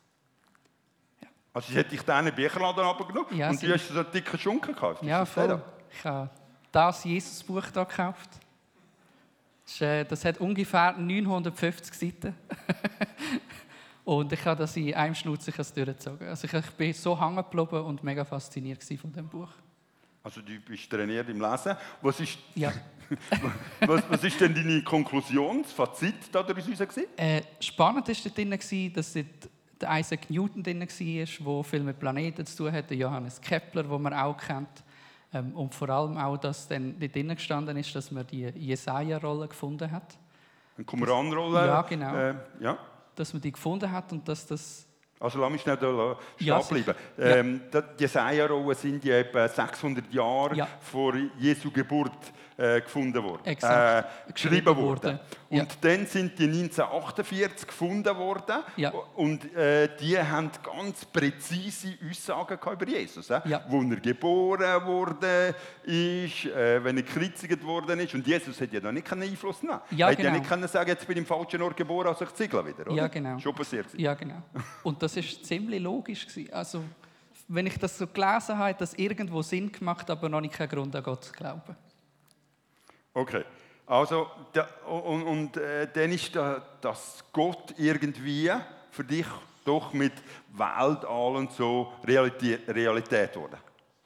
Ja. 1.22 1.28
Also 1.54 1.70
ich 1.70 1.76
hätte 1.76 1.90
dich 1.90 2.02
deinen 2.02 2.34
Bücherladen 2.34 2.84
abgenommen 2.84 3.36
ja, 3.36 3.50
und 3.50 3.62
du 3.62 3.72
hast 3.72 3.88
so 3.88 3.98
einen 3.98 4.10
dicken 4.12 4.38
Schunken 4.38 4.74
gehabt. 4.74 5.02
Ja, 5.02 5.24
voll. 5.24 5.62
Ich 5.92 6.04
habe 6.04 6.30
das 6.70 7.04
Jesus-Buch 7.04 7.64
hier 7.72 7.84
gekauft. 7.84 8.30
Das, 9.70 9.80
äh, 9.80 10.04
das 10.04 10.24
hat 10.24 10.38
ungefähr 10.38 10.94
950 10.98 11.94
Seiten. 11.94 12.34
und 14.04 14.32
ich 14.32 14.44
habe 14.44 14.58
das 14.58 14.76
in 14.76 14.92
einem 14.94 15.14
Schnutz 15.14 15.44
durchgezogen. 15.44 16.28
Also 16.28 16.48
ich, 16.52 16.70
bin 16.72 16.92
so 16.92 17.18
hängen 17.18 17.36
geblieben 17.36 17.84
und 17.84 18.02
mega 18.02 18.24
fasziniert 18.24 18.82
von 18.82 19.12
dem 19.12 19.28
Buch. 19.28 19.48
Also 20.22 20.40
du 20.40 20.58
bist 20.60 20.90
trainiert 20.90 21.28
im 21.28 21.40
Lesen. 21.40 21.76
Was 22.02 22.20
ist, 22.20 22.38
Ja. 22.54 22.72
was, 23.80 24.02
was 24.08 24.22
ist 24.22 24.40
denn 24.40 24.54
deine 24.54 24.82
Konklusion, 24.84 25.62
das 25.62 25.72
Fazit 25.72 26.14
da 26.30 26.44
daraus? 26.44 26.64
Äh, 27.16 27.42
spannend 27.58 28.06
war 28.06 28.14
dort 28.14 28.36
drin, 28.36 28.92
dass 28.94 29.12
der 29.12 29.98
Isaac 29.98 30.30
Newton 30.30 30.62
drin 30.62 30.80
war, 30.80 30.86
der 30.86 31.64
viel 31.64 31.80
mit 31.80 31.98
Planeten 31.98 32.46
zu 32.46 32.56
tun 32.56 32.72
hat, 32.72 32.90
der 32.90 32.96
Johannes 32.96 33.40
Kepler, 33.40 33.82
den 33.82 34.02
man 34.02 34.14
auch 34.14 34.36
kennt. 34.36 34.84
Ähm, 35.32 35.52
und 35.54 35.74
vor 35.74 35.88
allem 35.90 36.16
auch, 36.16 36.36
dass 36.36 36.66
dann 36.68 36.98
dort 36.98 37.14
drin 37.14 37.28
gestanden 37.28 37.76
ist, 37.76 37.94
dass 37.94 38.10
man 38.10 38.26
die 38.26 38.42
Jesaja-Rolle 38.46 39.48
gefunden 39.48 39.90
hat. 39.90 40.18
Eine 40.76 40.84
Qumran-Rolle? 40.84 41.66
Ja, 41.66 41.82
genau. 41.82 42.14
Äh, 42.14 42.34
ja. 42.60 42.78
Dass 43.14 43.32
man 43.32 43.40
die 43.42 43.52
gefunden 43.52 43.90
hat 43.90 44.12
und 44.12 44.26
dass 44.28 44.46
das... 44.46 44.86
Also 45.20 45.38
lass 45.38 45.50
mich 45.52 45.60
schnell 45.60 45.76
da 45.76 46.16
stehen 46.36 46.46
Ja, 46.46 46.58
bleiben. 46.60 46.94
Ja. 47.18 47.24
Ähm, 47.36 47.60
da- 47.70 47.82
Die 47.82 48.02
Jesaja-Rollen 48.02 48.74
sind 48.74 49.04
ja 49.04 49.16
etwa 49.18 49.46
600 49.46 50.12
Jahre 50.12 50.54
Ja. 50.56 50.66
vor 50.80 51.14
Jesu 51.38 51.70
Geburt 51.70 52.32
äh, 52.60 52.80
gefunden 52.82 53.22
worden. 53.22 53.46
Äh, 53.46 54.02
geschrieben 54.32 54.76
worden. 54.76 55.18
Und 55.48 55.56
Ja. 55.56 55.66
dann 55.80 56.06
sind 56.06 56.38
die 56.38 56.46
1948 56.46 57.66
gefunden 57.66 58.14
worden. 58.16 58.62
Ja. 58.76 58.92
Und 59.16 59.54
äh, 59.56 59.88
die 59.98 60.18
haben 60.18 60.50
ganz 60.62 61.04
präzise 61.06 61.94
Aussagen 62.08 62.58
über 62.70 62.86
Jesus. 62.86 63.30
Äh? 63.30 63.40
Ja. 63.46 63.64
Wo 63.68 63.80
er 63.82 63.96
geboren 63.96 64.84
worden 64.86 65.54
ist, 65.84 66.44
äh, 66.44 66.84
wenn 66.84 66.98
er 66.98 67.02
gekreuzigt 67.02 67.64
worden 67.64 67.98
ist. 68.00 68.14
Und 68.14 68.26
Jesus 68.26 68.60
hat 68.60 68.72
ja 68.72 68.80
da 68.80 68.92
nicht 68.92 69.06
keinen 69.06 69.22
Einfluss 69.22 69.60
genommen. 69.60 69.80
Ja, 69.92 70.08
er 70.08 70.12
ja 70.12 70.16
genau. 70.18 70.38
nicht 70.38 70.48
können 70.48 70.68
sagen, 70.68 70.90
jetzt 70.90 71.06
bin 71.06 71.16
ich 71.16 71.22
im 71.22 71.26
falschen 71.26 71.62
Ort 71.62 71.76
geboren, 71.76 72.08
also 72.08 72.24
ich 72.24 72.34
ziegle 72.34 72.64
wieder. 72.66 72.86
Oder? 72.86 72.94
Ja, 72.94 73.08
genau. 73.08 73.38
Schon 73.38 73.54
passiert. 73.54 73.86
Ja, 73.96 74.14
genau. 74.14 74.42
Und 74.82 75.02
das 75.02 75.16
ist 75.16 75.46
ziemlich 75.46 75.80
logisch. 75.80 76.26
Gewesen. 76.26 76.52
Also, 76.52 76.84
wenn 77.48 77.66
ich 77.66 77.78
das 77.78 77.96
so 77.96 78.06
gelesen 78.06 78.58
habe, 78.58 78.70
hat 78.70 78.80
das 78.80 78.94
irgendwo 78.94 79.42
Sinn 79.42 79.72
gemacht, 79.72 80.10
aber 80.10 80.28
noch 80.28 80.40
nicht 80.40 80.54
keinen 80.54 80.68
Grund 80.68 80.94
an 80.94 81.02
Gott 81.02 81.24
zu 81.24 81.32
glauben. 81.32 81.74
Okay, 83.12 83.44
also 83.86 84.28
da, 84.52 84.68
und, 84.86 85.22
und 85.22 85.56
äh, 85.56 85.88
dann 85.92 86.12
ist 86.12 86.34
da, 86.34 86.62
das 86.80 87.24
Gott 87.32 87.74
irgendwie 87.76 88.50
für 88.90 89.04
dich 89.04 89.26
doch 89.64 89.92
mit 89.92 90.12
Weltall 90.52 91.36
und 91.36 91.52
so 91.52 91.92
Realität, 92.04 92.68
Realität 92.68 93.32
geworden. 93.32 93.56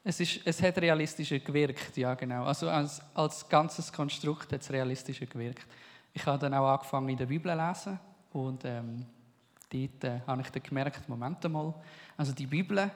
Es, 0.03 0.21
ist, 0.21 0.41
es 0.45 0.63
hat 0.63 0.79
realistischer 0.79 1.39
gewirkt, 1.39 1.97
ja 1.97 2.15
genau. 2.15 2.45
Also 2.45 2.69
als, 2.69 3.01
als 3.15 3.49
ganzes 3.49 3.93
Konstrukt 3.93 4.53
hat 4.53 4.61
es 4.61 4.71
realistischer 4.71 5.27
gewirkt. 5.27 5.67
Ich 6.13 6.25
habe 6.27 6.39
dann 6.39 6.55
auch 6.55 6.75
angefangen 6.75 7.09
in 7.09 7.17
der 7.17 7.27
Bibel 7.27 7.53
zu 7.53 7.67
lesen 7.67 8.01
und 8.33 8.65
ähm, 8.65 9.07
dort 9.71 10.05
äh, 10.05 10.21
habe 10.27 10.43
ich 10.43 10.51
dann 10.51 10.63
gemerkt, 10.63 11.09
Moment 11.09 11.43
mal, 11.51 11.75
also 12.17 12.33
die 12.33 12.47
Bibel, 12.47 12.91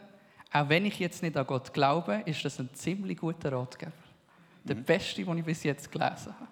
auch 0.53 0.69
wenn 0.69 0.87
ich 0.87 0.99
jetzt 0.99 1.23
nicht 1.23 1.37
an 1.37 1.47
Gott 1.47 1.73
glaube, 1.73 2.23
ist 2.27 2.45
das 2.45 2.59
ein 2.59 2.73
ziemlich 2.75 3.19
guter 3.19 3.53
Ratgeber. 3.53 3.93
Der 4.65 4.75
beste, 4.75 5.25
den 5.25 5.39
ich 5.39 5.45
bis 5.45 5.63
jetzt 5.63 5.91
gelesen 5.91 6.35
habe. 6.39 6.49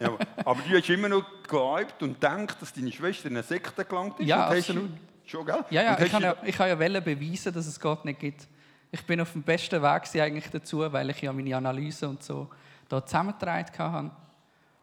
Ja, 0.00 0.16
aber 0.44 0.60
du 0.62 0.76
hast 0.76 0.88
immer 0.88 1.08
noch 1.08 1.24
geglaubt 1.42 2.02
und 2.02 2.14
gedacht, 2.14 2.62
dass 2.62 2.72
deine 2.72 2.92
Schwester 2.92 3.28
in 3.28 3.36
eine 3.36 3.42
Sekte 3.42 3.84
gelangt 3.84 4.20
ist. 4.20 4.26
Ja, 4.26 4.46
absolut. 4.46 4.90
Schon, 5.24 5.44
gell? 5.44 5.64
Ja, 5.70 5.82
ja, 5.82 6.00
ich 6.00 6.10
kann 6.10 6.22
ja, 6.22 6.36
ich 6.42 6.56
kann 6.56 6.68
ja 6.68 6.74
beweisen, 6.74 7.52
dass 7.52 7.66
es 7.66 7.78
Gott 7.78 8.04
nicht 8.04 8.20
gibt. 8.20 8.48
Ich 8.90 9.04
bin 9.04 9.20
auf 9.20 9.32
dem 9.32 9.42
besten 9.42 9.82
Weg 9.82 10.22
eigentlich 10.22 10.48
dazu, 10.50 10.90
weil 10.90 11.10
ich 11.10 11.20
ja 11.20 11.32
meine 11.32 11.54
Analyse 11.54 12.08
und 12.08 12.22
so 12.22 12.48
da 12.88 13.04
zusammengetragen 13.04 13.78
habe. 13.78 14.10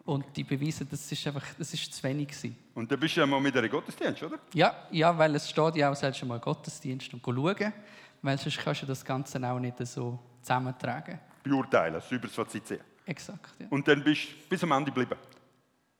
Und 0.05 0.25
die 0.35 0.43
Beweise, 0.43 0.85
das 0.85 1.11
ist 1.11 1.25
einfach, 1.25 1.43
das 1.57 1.73
ist 1.73 1.91
zu 1.91 2.03
wenig 2.03 2.27
gewesen. 2.27 2.55
Und 2.75 2.91
dann 2.91 2.99
bist 2.99 3.15
du 3.15 3.21
ja 3.21 3.25
mal 3.25 3.41
mit 3.41 3.57
einer 3.57 3.67
Gottesdienst, 3.67 4.21
oder? 4.21 4.37
Ja, 4.53 4.75
ja, 4.91 5.17
weil 5.17 5.33
es 5.33 5.49
steht 5.49 5.77
ja 5.77 5.89
auch, 5.89 5.95
sollst 5.95 6.21
du 6.21 6.27
mal 6.27 6.39
Gottesdienst 6.39 7.11
und 7.11 7.23
schauen, 7.25 7.73
weil 8.21 8.37
sonst 8.37 8.59
kannst 8.59 8.83
du 8.83 8.85
das 8.85 9.03
Ganze 9.03 9.43
auch 9.49 9.57
nicht 9.57 9.79
so 9.87 10.19
zusammentragen. 10.43 11.19
Beurteilen, 11.49 11.93
das 11.93 12.11
über 12.11 12.27
das 12.27 12.35
Fazit 12.35 12.67
sehen. 12.67 12.81
Exakt, 13.05 13.53
ja. 13.59 13.67
Und 13.69 13.87
dann 13.87 14.03
bist 14.03 14.23
du 14.29 14.49
bis 14.49 14.63
am 14.63 14.71
Ende 14.71 14.91
geblieben. 14.91 15.15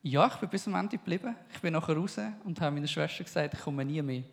Ja, 0.02 0.28
ich 0.28 0.36
bin 0.36 0.50
bis 0.50 0.68
am 0.68 0.76
Ende 0.76 0.98
geblieben. 0.98 1.36
Ich 1.54 1.60
bin 1.62 1.74
nachher 1.74 1.96
raus 1.96 2.20
und 2.44 2.60
habe 2.60 2.74
meiner 2.76 2.88
Schwester 2.88 3.24
gesagt, 3.24 3.54
ich 3.54 3.60
komme 3.60 3.86
nie 3.86 4.02
mehr. 4.02 4.24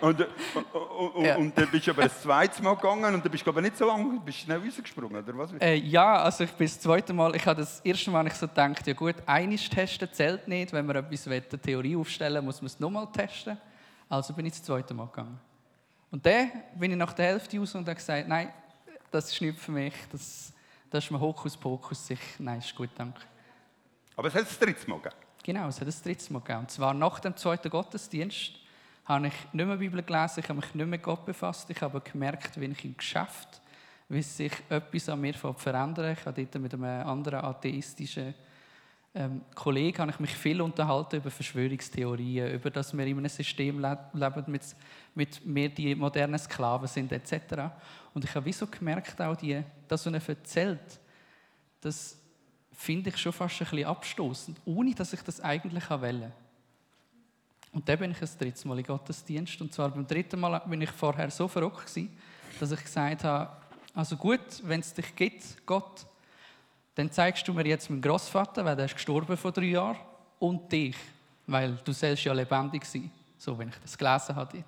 Und, 0.00 0.20
äh, 0.20 0.26
und, 0.54 1.14
und, 1.14 1.24
Ja. 1.24 1.36
und 1.36 1.56
dann 1.56 1.70
bist 1.70 1.86
du 1.86 1.90
aber 1.90 2.02
ein 2.02 2.10
zweites 2.10 2.60
Mal 2.60 2.74
gegangen 2.74 3.14
und 3.14 3.24
dann 3.24 3.32
bist 3.32 3.46
du 3.46 3.50
aber 3.50 3.62
nicht 3.62 3.78
so 3.78 3.86
lange, 3.86 4.20
bist 4.20 4.38
schnell 4.40 4.58
rausgesprungen, 4.60 5.16
oder 5.24 5.38
was? 5.38 5.52
Äh, 5.58 5.76
ja, 5.76 6.22
also 6.22 6.44
ich 6.44 6.52
bin 6.52 6.66
das 6.66 6.78
zweite 6.78 7.14
Mal, 7.14 7.34
ich 7.34 7.46
habe 7.46 7.60
das 7.62 7.80
erste 7.80 8.10
Mal 8.10 8.22
nicht 8.22 8.36
so 8.36 8.46
gedacht, 8.46 8.86
ja 8.86 8.92
gut, 8.92 9.14
einiges 9.24 9.68
testen 9.70 10.08
zählt 10.12 10.46
nicht, 10.46 10.72
wenn 10.74 10.84
man 10.84 10.96
etwas 10.96 11.26
will, 11.26 11.42
eine 11.50 11.60
Theorie 11.60 11.96
aufstellen 11.96 12.44
muss 12.44 12.60
man 12.60 12.66
es 12.66 12.78
nochmal 12.78 13.08
testen. 13.10 13.56
Also 14.08 14.34
bin 14.34 14.44
ich 14.46 14.52
das 14.52 14.62
zweite 14.62 14.92
Mal 14.92 15.06
gegangen. 15.06 15.40
Und 16.10 16.24
dann 16.24 16.50
bin 16.74 16.90
ich 16.92 16.96
nach 16.96 17.12
der 17.14 17.26
Hälfte 17.26 17.58
raus 17.58 17.74
und 17.74 17.86
habe 17.86 17.94
gesagt, 17.96 18.28
nein, 18.28 18.50
das 19.10 19.32
ist 19.32 19.40
nicht 19.40 19.58
für 19.58 19.72
mich, 19.72 19.94
das, 20.10 20.52
das 20.90 21.04
ist 21.04 21.10
mir 21.10 21.20
Hokuspokus, 21.20 22.10
ich, 22.10 22.20
nein, 22.38 22.58
ist 22.58 22.74
gut, 22.74 22.90
danke. 22.96 23.20
Aber 24.16 24.28
es 24.28 24.34
hat 24.34 24.42
das 24.42 24.58
dritte 24.58 24.88
Mal 24.88 24.98
gegeben. 24.98 25.16
Genau, 25.42 25.68
es 25.68 25.80
hat 25.80 25.88
das 25.88 26.02
dritte 26.02 26.32
Mal 26.32 26.40
gegeben. 26.40 26.60
Und 26.60 26.70
zwar 26.70 26.94
nach 26.94 27.20
dem 27.20 27.36
zweiten 27.36 27.70
Gottesdienst 27.70 28.52
habe 29.04 29.28
ich 29.28 29.34
nicht 29.52 29.66
mehr 29.66 29.76
Bibel 29.76 30.02
gelesen, 30.02 30.40
ich 30.40 30.48
habe 30.48 30.54
mich 30.54 30.66
nicht 30.66 30.74
mehr 30.74 30.86
mit 30.86 31.02
Gott 31.02 31.24
befasst. 31.24 31.70
Ich 31.70 31.80
habe 31.80 32.00
gemerkt, 32.00 32.60
wie 32.60 32.64
ich 32.64 32.84
im 32.84 32.96
Geschäft, 32.96 33.60
wie 34.08 34.22
sich 34.22 34.52
etwas 34.68 35.08
an 35.08 35.20
mir 35.20 35.34
verändert. 35.34 36.18
Ich 36.18 36.26
habe 36.26 36.44
dort 36.44 36.62
mit 36.62 36.74
einem 36.74 37.06
anderen 37.06 37.44
atheistischen 37.44 38.34
ähm, 39.16 39.40
Kollegen 39.54 39.98
habe 39.98 40.10
ich 40.10 40.20
mich 40.20 40.36
viel 40.36 40.60
unterhalten 40.60 41.16
über 41.16 41.30
Verschwörungstheorien, 41.30 42.52
über 42.52 42.70
dass 42.70 42.96
wir 42.96 43.06
in 43.06 43.16
einem 43.16 43.28
System 43.30 43.80
le 43.80 43.98
leben, 44.12 44.44
mit, 44.46 44.62
mit 45.14 45.40
wir 45.42 45.68
die 45.70 45.94
modernen 45.94 46.38
Sklaven 46.38 46.86
sind 46.86 47.10
etc. 47.10 47.72
Und 48.12 48.24
ich 48.24 48.34
habe 48.34 48.44
wie 48.44 48.52
so 48.52 48.66
gemerkt, 48.66 49.18
auch 49.22 49.34
die, 49.34 49.62
dass 49.88 50.04
er 50.04 50.14
erzählt, 50.14 51.00
das 51.80 52.18
finde 52.72 53.08
ich 53.08 53.16
schon 53.16 53.32
fast 53.32 53.54
ein 53.62 53.66
bisschen 53.70 53.86
abstoßend, 53.86 54.60
ohne 54.66 54.94
dass 54.94 55.14
ich 55.14 55.22
das 55.22 55.40
eigentlich 55.40 55.88
wollte. 55.88 56.32
Und 57.72 57.88
dann 57.88 57.98
bin 57.98 58.10
ich 58.10 58.18
das 58.18 58.36
dritte 58.36 58.68
Mal 58.68 58.78
in 58.78 58.84
Gottesdienst. 58.84 59.60
Und 59.62 59.72
zwar 59.72 59.90
beim 59.90 60.06
dritten 60.06 60.40
Mal 60.40 60.60
bin 60.66 60.82
ich 60.82 60.90
vorher 60.90 61.30
so 61.30 61.48
verrückt 61.48 61.86
gewesen, 61.86 62.16
dass 62.60 62.70
ich 62.70 62.82
gesagt 62.82 63.24
habe, 63.24 63.50
also 63.94 64.16
gut, 64.16 64.62
wenn 64.62 64.80
es 64.80 64.92
dich 64.92 65.14
gibt, 65.16 65.66
Gott, 65.66 66.06
dann 66.96 67.12
zeigst 67.12 67.46
du 67.46 67.52
mir 67.52 67.66
jetzt 67.66 67.90
meinen 67.90 68.02
Großvater, 68.02 68.64
weil 68.64 68.74
der 68.74 68.86
ist 68.86 68.94
gestorben 68.94 69.36
vor 69.36 69.52
drei 69.52 69.66
Jahren, 69.66 69.98
und 70.38 70.70
dich, 70.70 70.96
weil 71.46 71.76
du 71.84 71.92
sollst 71.92 72.24
ja 72.24 72.32
lebendig 72.32 72.84
sein, 72.84 73.10
so 73.38 73.56
wenn 73.58 73.68
ich 73.68 73.76
das 73.76 73.96
gelesen 73.96 74.34
habe. 74.34 74.64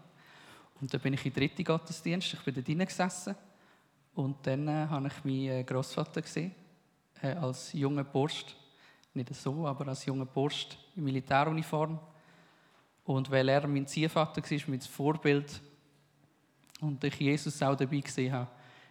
Und 0.80 0.92
dann 0.92 1.00
bin 1.00 1.14
ich 1.14 1.24
in 1.24 1.32
den 1.32 1.40
dritten 1.40 1.64
Gottesdienst, 1.64 2.34
ich 2.34 2.40
bin 2.40 2.54
da 2.54 2.60
drinnen 2.60 2.86
gesessen 2.86 3.34
und 4.14 4.46
dann 4.46 4.68
äh, 4.68 4.86
habe 4.88 5.08
ich 5.08 5.24
meinen 5.24 5.66
Großvater 5.66 6.22
gesehen, 6.22 6.54
äh, 7.22 7.32
als 7.32 7.72
junger 7.72 8.04
Bursch, 8.04 8.44
nicht 9.14 9.34
so, 9.34 9.66
aber 9.66 9.88
als 9.88 10.04
junger 10.04 10.26
Bursch 10.26 10.68
in 10.94 11.04
Militäruniform. 11.04 11.98
Und 13.04 13.30
weil 13.30 13.48
er 13.48 13.66
mein 13.66 13.86
Ziehvater 13.86 14.42
war, 14.42 14.58
mein 14.68 14.80
Vorbild, 14.82 15.60
und 16.80 17.02
ich 17.02 17.18
Jesus 17.18 17.60
auch 17.62 17.74
dabei 17.74 18.00
gesehen 18.00 18.32
habe, 18.32 18.48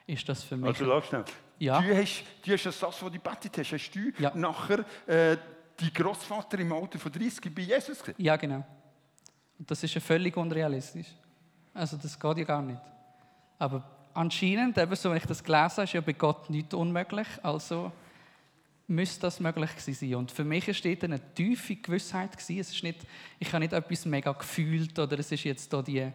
ist 0.08 0.28
das 0.28 0.44
für 0.44 0.58
mich... 0.58 0.82
Also. 0.82 1.24
Ja. 1.60 1.82
Du 1.82 1.96
hast, 1.96 2.24
du 2.46 2.52
hast 2.54 2.66
das, 2.66 2.82
was 2.82 3.00
du 3.00 3.10
gebetet 3.12 3.58
hast, 3.58 3.72
hast 3.72 3.92
du 3.92 4.12
Ja. 4.20 4.32
nachher 4.36 4.86
äh, 5.08 5.38
die 5.80 5.94
Großvater 5.94 6.60
im 6.60 6.72
Alter 6.72 7.00
von 7.00 7.12
30 7.12 7.54
bei 7.54 7.62
Jesus 7.64 8.00
gesehen? 8.00 8.16
Ja, 8.18 8.36
genau. 8.36 8.66
Und 9.60 9.70
das 9.70 9.84
ist 9.84 9.94
ja 9.94 10.02
völlig 10.02 10.36
unrealistisch. 10.38 11.08
Also 11.74 11.98
das 11.98 12.20
geht 12.20 12.38
ja 12.38 12.44
gar 12.44 12.62
nicht. 12.62 12.82
Aber 13.60 13.84
anscheinend, 14.14 14.78
eben 14.78 14.96
so, 14.96 15.10
wenn 15.10 15.18
ich 15.18 15.26
das 15.26 15.44
gelesen 15.44 15.72
habe, 15.72 15.84
ist 15.84 15.94
ja 15.94 16.02
bei 16.02 16.14
Gott 16.14 16.50
nichts 16.50 16.74
unmöglich. 16.74 17.28
Also 17.44 17.92
müsste 18.88 19.22
das 19.22 19.40
möglich 19.40 19.72
gewesen 19.76 19.94
sein. 19.94 20.16
Und 20.16 20.32
für 20.32 20.44
mich 20.44 20.68
war 20.68 20.76
dort 20.92 21.04
eine 21.04 21.34
tiefe 21.34 21.76
Gewissheit. 21.76 22.32
Gewesen. 22.38 22.60
Es 22.60 22.72
ist 22.72 22.84
nicht, 22.84 23.00
ich 23.40 23.48
habe 23.52 23.60
nicht 23.60 23.74
etwas 23.74 24.06
mega 24.06 24.32
gefühlt 24.32 24.98
oder 24.98 25.20
es 25.20 25.32
ist 25.32 25.44
jetzt 25.44 25.72
da 25.74 25.82
die, 25.82 26.12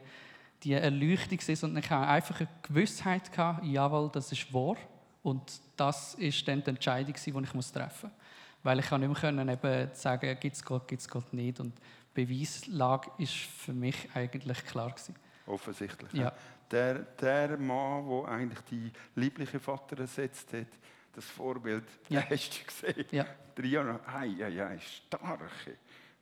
die 0.62 0.72
Erleuchtung, 0.72 1.38
gewesen, 1.38 1.56
sondern 1.56 1.82
ich 1.82 1.90
habe 1.90 2.06
einfach 2.06 2.40
eine 2.40 2.48
Gewissheit 2.62 3.30
gehabt, 3.32 3.64
jawohl, 3.64 4.08
das 4.12 4.30
ist 4.32 4.52
wahr. 4.54 4.76
Und 5.22 5.60
das 5.76 6.14
ist 6.14 6.46
dann 6.48 6.62
die 6.62 6.70
Entscheidung, 6.70 7.14
die 7.14 7.30
ich 7.44 7.54
muss 7.54 7.72
treffen 7.72 8.10
muss. 8.10 8.18
Weil 8.64 8.78
ich 8.78 8.90
nicht 8.90 9.00
mehr 9.00 9.14
können 9.14 9.48
eben 9.48 9.90
sagen, 9.94 10.36
gibt 10.38 10.56
es 10.56 10.64
Gott, 10.64 10.86
gibt 10.86 11.00
es 11.02 11.08
Gott 11.08 11.32
nicht. 11.32 11.58
Und 11.60 11.74
die 12.16 12.24
Beweislage 12.24 13.10
ist 13.18 13.34
für 13.34 13.72
mich 13.72 14.08
eigentlich 14.14 14.64
klar 14.64 14.90
gewesen. 14.90 15.14
Offensichtlich. 15.46 16.12
Ja. 16.12 16.32
Der, 16.70 16.94
der 17.00 17.58
Mann, 17.58 18.08
der 18.08 18.28
eigentlich 18.28 18.60
die 18.70 18.92
liebliche 19.16 19.58
Vater 19.60 19.98
ersetzt 20.00 20.52
hat, 20.52 20.66
das 21.14 21.24
Vorbild, 21.24 21.84
Ja. 22.08 22.22
hast 22.30 22.60
du 22.60 22.64
gesehen. 22.64 23.06
Ja. 23.10 23.26
Drei 23.54 23.66
Jahre, 23.66 24.00
ei, 24.06 24.34
ei, 24.42 24.64
ei, 24.66 24.78
stark. 24.78 25.40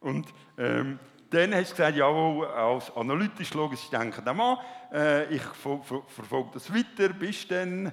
Und 0.01 0.27
ähm, 0.59 0.99
dann 1.31 1.55
hast 1.55 1.71
du 1.73 1.77
gesagt, 1.77 1.97
jawohl, 1.97 2.47
als 2.49 2.91
analytisch 2.97 3.55
logisch 3.55 3.89
denkender 3.91 4.35
Mann, 4.35 4.59
äh, 4.93 5.33
ich 5.33 5.43
ver 5.43 5.81
ver 5.83 6.03
verfolge 6.09 6.51
das 6.55 6.75
weiter, 6.75 7.11
bis 7.13 7.47
dann 7.47 7.93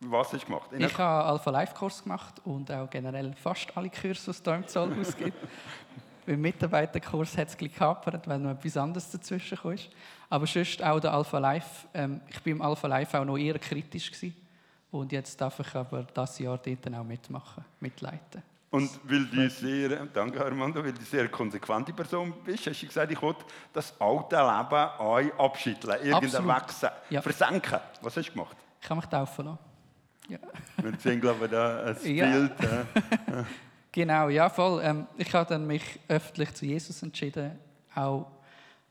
Was 0.00 0.32
hast 0.32 0.42
du 0.42 0.46
gemacht? 0.46 0.72
In 0.72 0.80
Ich 0.82 0.98
habe 0.98 1.24
Alpha 1.24 1.50
Life 1.50 1.74
Kurs 1.74 2.02
gemacht 2.02 2.34
und 2.44 2.70
auch 2.70 2.88
generell 2.90 3.32
fast 3.34 3.74
alle 3.76 3.88
Kurse, 3.90 4.24
die 4.24 4.30
es 4.30 4.42
hier 4.44 4.54
im 4.54 4.68
Zollhaus 4.68 5.16
gibt. 5.18 5.36
Beim 6.26 6.40
Mitarbeiterkurs 6.40 7.36
hat 7.38 7.48
es 7.48 7.56
gehapert, 7.56 8.26
weil 8.28 8.38
noch 8.38 8.50
etwas 8.50 8.76
anderes 8.76 9.10
dazwischen 9.10 9.56
kam. 9.56 9.76
Aber 10.28 10.46
sonst 10.46 10.82
auch 10.82 11.00
der 11.00 11.12
Alpha 11.14 11.38
Life. 11.38 11.86
Ähm, 11.94 12.20
ich 12.28 12.44
war 12.44 12.50
im 12.52 12.62
Alpha 12.62 12.86
Life 12.88 13.18
auch 13.18 13.24
noch 13.24 13.38
eher 13.38 13.58
kritisch. 13.58 14.10
Gewesen. 14.10 14.36
Und 14.90 15.12
jetzt 15.12 15.40
darf 15.40 15.58
ich 15.60 15.74
aber 15.74 16.02
das 16.02 16.38
Jahr 16.38 16.58
dort 16.58 16.94
auch 16.94 17.04
mitmachen, 17.04 17.64
mitleiten. 17.80 18.42
Und 18.70 18.90
weil 19.04 19.24
du 19.26 19.48
sehr, 19.48 20.04
danke 20.06 20.44
Armando, 20.44 20.84
weil 20.84 20.92
du 20.92 21.02
sehr 21.02 21.28
konsequente 21.28 21.92
Person 21.92 22.34
bist, 22.44 22.66
hast 22.66 22.82
du 22.82 22.86
gesagt, 22.86 23.12
ich 23.12 23.22
will 23.22 23.34
das 23.72 23.94
alte 24.00 24.36
Leben 24.36 25.00
euch 25.00 25.32
abschütteln, 25.38 25.96
irgendein 26.04 26.24
Absolut. 26.24 26.56
Wechsel, 26.56 26.90
Ja. 27.10 27.22
versenken. 27.22 27.80
Was 28.02 28.16
hast 28.16 28.28
du 28.28 28.32
gemacht? 28.32 28.56
Ich 28.80 28.90
habe 28.90 29.00
mich 29.00 29.08
taufen 29.08 29.44
lassen. 29.46 29.58
Ja. 30.28 30.38
Wir 30.82 30.92
sehen, 30.98 31.20
glaube 31.20 31.44
ich, 31.44 31.50
da 31.50 31.84
ein 31.84 32.14
Ja. 32.16 32.30
Bild. 32.30 32.52
Äh, 32.60 33.44
Genau, 33.92 34.28
ja 34.28 34.50
voll. 34.50 34.82
Ähm, 34.84 35.06
ich 35.16 35.32
habe 35.32 35.48
dann 35.48 35.66
mich 35.66 35.82
öffentlich 36.06 36.52
zu 36.52 36.66
Jesus 36.66 37.02
entschieden, 37.02 37.58
auch 37.94 38.26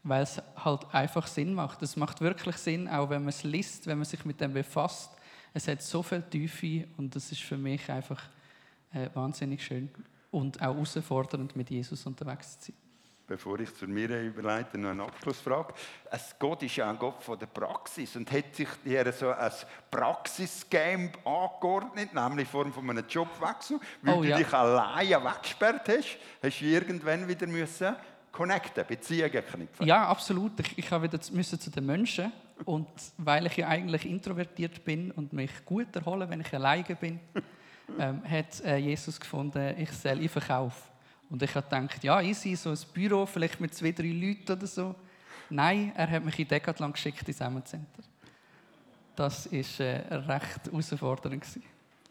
weil 0.01 0.23
es 0.23 0.41
halt 0.55 0.81
einfach 0.91 1.27
Sinn 1.27 1.53
macht. 1.53 1.79
Es 1.83 1.95
macht 1.95 2.21
wirklich 2.21 2.57
Sinn, 2.57 2.87
auch 2.87 3.07
wenn 3.11 3.21
man 3.21 3.29
es 3.29 3.43
liest, 3.43 3.85
wenn 3.85 3.99
man 3.99 4.05
sich 4.05 4.25
mit 4.25 4.41
dem 4.41 4.51
befasst. 4.53 5.11
Es 5.53 5.67
hat 5.67 5.83
so 5.83 6.01
viel 6.01 6.23
Tiefe 6.23 6.87
und 6.97 7.15
es 7.15 7.31
ist 7.31 7.43
für 7.43 7.55
mich 7.55 7.87
einfach 7.91 8.19
äh, 8.93 9.07
wahnsinnig 9.13 9.63
schön 9.63 9.89
und 10.31 10.59
auch 10.59 10.73
herausfordernd, 10.73 11.55
mit 11.55 11.69
Jesus 11.69 12.03
unterwegs 12.07 12.59
zu 12.59 12.71
sein. 12.71 12.84
Bevor 13.27 13.59
ich 13.59 13.73
zu 13.75 13.87
mir 13.87 14.21
überleite, 14.21 14.77
noch 14.77 14.91
eine 14.91 15.03
Abschlussfrage. 15.03 15.73
Ein 16.11 16.19
Gott 16.39 16.63
ist 16.63 16.75
ja 16.75 16.89
ein 16.89 16.97
Gott 16.99 17.23
von 17.23 17.37
der 17.39 17.47
Praxis 17.47 18.15
und 18.15 18.31
hat 18.31 18.55
sich 18.55 18.67
hier 18.83 19.11
so 19.13 19.29
ein 19.31 19.51
Praxisgame 19.91 21.11
angeordnet, 21.25 22.13
nämlich 22.13 22.45
in 22.45 22.51
Form 22.51 22.71
von 22.73 22.89
einem 22.89 23.05
Jobwechsel. 23.07 23.79
Weil 24.01 24.13
Oh, 24.15 24.21
du 24.21 24.29
ja. 24.29 24.37
dich 24.37 24.53
alleine 24.53 25.23
weggesperrt 25.23 25.87
hast, 25.89 26.17
hast 26.41 26.61
du 26.61 26.65
irgendwann 26.65 27.27
wieder 27.27 27.47
müssen 27.47 27.95
connecten, 28.31 28.85
Beziehungen 28.87 29.43
knüpfen. 29.45 29.85
Ja, 29.87 30.07
absolut. 30.07 30.59
Ich, 30.59 30.77
ich 30.77 30.91
habe 30.91 31.05
wieder 31.05 31.19
zu- 31.19 31.33
müssen 31.33 31.59
zu 31.59 31.69
den 31.71 31.85
Menschen 31.85 32.31
und 32.65 32.87
weil 33.17 33.45
ich 33.47 33.57
ja 33.57 33.67
eigentlich 33.69 34.05
introvertiert 34.05 34.83
bin 34.83 35.11
und 35.11 35.33
mich 35.33 35.51
gut 35.65 35.95
erhole, 35.95 36.29
wenn 36.29 36.41
ich 36.41 36.53
alleine 36.53 36.95
bin, 36.95 37.19
ähm, 37.99 38.21
hat 38.29 38.61
äh, 38.65 38.77
Jesus 38.77 39.19
gefunden, 39.19 39.75
ich 39.77 39.91
soll 39.91 40.21
in 40.21 40.29
Verkauf. 40.29 40.91
Und 41.29 41.41
ich 41.41 41.53
habe 41.55 41.67
gedacht, 41.67 42.03
ja, 42.03 42.21
easy, 42.21 42.55
so 42.55 42.69
ein 42.69 42.79
Büro, 42.93 43.25
vielleicht 43.25 43.59
mit 43.59 43.73
zwei, 43.73 43.91
drei 43.91 44.11
Leuten 44.11 44.51
oder 44.51 44.67
so. 44.67 44.95
Nein, 45.49 45.91
er 45.95 46.09
hat 46.09 46.23
mich 46.23 46.37
in 46.39 46.47
Decathlon 46.47 46.93
geschickt, 46.93 47.27
ins 47.27 47.37
Center. 47.37 48.03
Das 49.15 49.51
war 49.51 49.85
äh, 49.85 50.15
recht 50.15 50.65
herausfordernd. 50.65 51.41
gewesen. 51.41 51.63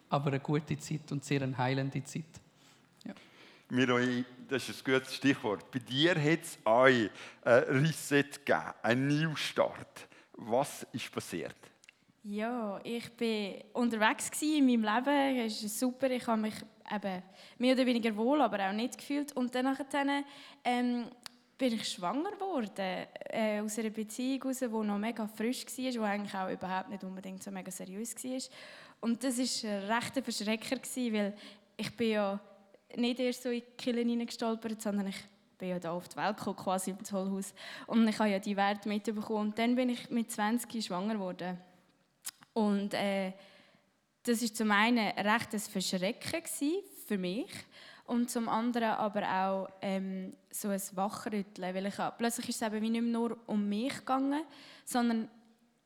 Aber 0.09 0.29
eine 0.29 0.41
gute 0.41 0.79
Zeit 0.79 1.11
und 1.11 1.25
sehr 1.25 1.43
eine 1.43 1.57
heilende 1.57 2.03
Zeit. 2.05 2.25
Miroi, 3.71 4.25
das 4.49 4.69
ist 4.69 4.87
ein 4.87 4.95
gutes 4.95 5.15
Stichwort. 5.15 5.71
Bei 5.71 5.79
dir 5.79 6.15
hat 6.15 6.43
es 6.43 6.59
ein 6.65 7.11
Reset 7.45 8.45
gegeben, 8.45 8.75
einen 8.83 9.23
Neustart. 9.23 10.07
Was 10.35 10.87
ist 10.93 11.11
passiert? 11.11 11.57
Ja, 12.23 12.81
ich 12.85 13.11
war 13.19 13.83
unterwegs 13.83 14.31
gsi 14.31 14.59
in 14.59 14.67
meinem 14.67 14.83
Leben. 14.83 15.47
Es 15.47 15.63
ist 15.63 15.79
super. 15.79 16.11
Ich 16.11 16.27
habe 16.27 16.43
mich 16.43 16.55
eben 16.93 17.23
mehr 17.59 17.75
oder 17.75 17.87
weniger 17.87 18.17
wohl, 18.17 18.43
aber 18.43 18.69
auch 18.69 18.73
nicht 18.73 18.99
gefühlt. 18.99 19.33
Und 19.33 19.55
dann 19.55 19.65
nachher, 19.65 20.25
ähm, 20.65 21.07
bin 21.57 21.75
ich 21.75 21.89
schwanger 21.89 22.33
geworden 22.33 23.07
äh, 23.31 23.61
aus 23.61 23.79
einer 23.79 23.91
Beziehung 23.91 24.43
heraus, 24.43 24.59
die 24.59 24.67
noch 24.67 24.99
mega 24.99 25.27
frisch 25.27 25.65
war, 25.67 25.91
die 25.91 25.99
eigentlich 26.01 26.35
auch 26.35 26.51
überhaupt 26.51 26.91
nicht 26.91 27.05
unbedingt 27.05 27.43
so 27.43 27.51
mega 27.51 27.71
seriös 27.71 28.15
war. 28.17 28.41
Und 29.01 29.23
das 29.23 29.39
war 29.39 29.71
ein 29.71 29.85
rechter 29.85 30.23
Verschrecker, 30.23 30.77
gewesen, 30.77 31.15
weil 31.15 31.35
ich 31.77 31.97
bin 31.97 32.11
ja 32.11 32.41
nicht 32.97 33.21
erst 33.21 33.43
so 33.43 33.51
in 33.51 33.61
die 33.61 33.77
Kirche 33.77 34.01
hineingestolpert, 34.01 34.81
sondern 34.81 35.09
ich 35.09 35.19
bin 35.59 35.69
ja 35.69 35.79
da 35.79 35.93
auf 35.93 36.09
die 36.09 36.17
Welt 36.17 36.37
gekommen, 36.37 36.57
quasi 36.57 36.91
im 36.91 37.05
Zollhaus. 37.05 37.55
Und 37.87 38.09
ich 38.09 38.19
habe 38.19 38.31
ja 38.31 38.39
die 38.39 38.57
Werte 38.57 38.89
mitbekommen. 38.89 39.49
Und 39.49 39.59
dann 39.59 39.75
bin 39.77 39.91
ich 39.91 40.11
mit 40.11 40.31
20 40.31 40.85
schwanger 40.85 41.15
geworden. 41.15 41.59
Und 42.53 42.95
äh, 42.95 43.33
das 44.25 44.43
war 44.43 44.55
zum 44.55 44.71
einen 44.71 45.09
recht 45.19 45.53
ein 45.53 45.61
Verschrecken 45.61 46.43
für 47.07 47.19
mich 47.19 47.51
und 48.07 48.31
zum 48.31 48.49
anderen 48.49 48.91
aber 48.91 49.23
auch 49.23 49.69
ähm, 49.81 50.35
so 50.51 50.69
ein 50.69 50.81
Wachrütteln, 50.95 51.75
weil 51.75 51.87
ich 51.87 51.99
hab, 51.99 52.19
plötzlich 52.19 52.49
ist 52.49 52.63
es 52.63 52.67
eben 52.67 52.81
nicht 52.81 53.05
nur 53.05 53.39
um 53.47 53.69
mich 53.69 53.97
gegangen, 53.99 54.43
sondern 54.85 55.29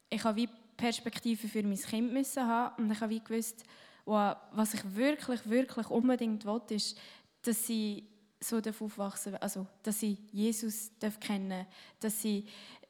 ich 0.09 0.23
habe 0.25 0.37
wie 0.37 0.49
Perspektive 0.77 1.49
für 1.49 1.63
mein 1.63 1.77
Kind 1.77 2.13
müssen 2.13 2.47
haben 2.47 2.83
und 2.83 2.93
ich 2.93 3.01
habe 3.01 3.11
wie 3.11 3.21
gewusst, 3.21 3.65
wow, 4.05 4.37
was 4.53 4.75
ich 4.75 4.95
wirklich, 4.95 5.49
wirklich 5.49 5.91
unbedingt 5.91 6.45
will, 6.45 6.63
ist, 6.71 6.99
dass 7.43 7.67
sie 7.67 8.05
so 8.41 8.61
darf 8.61 8.81
aufwachsen, 8.81 9.37
also 9.37 9.67
dass 9.83 9.99
sie 9.99 10.17
Jesus 10.31 10.91
darf 10.99 11.19
kennen, 11.19 11.67
dass 11.99 12.23
sie 12.23 12.47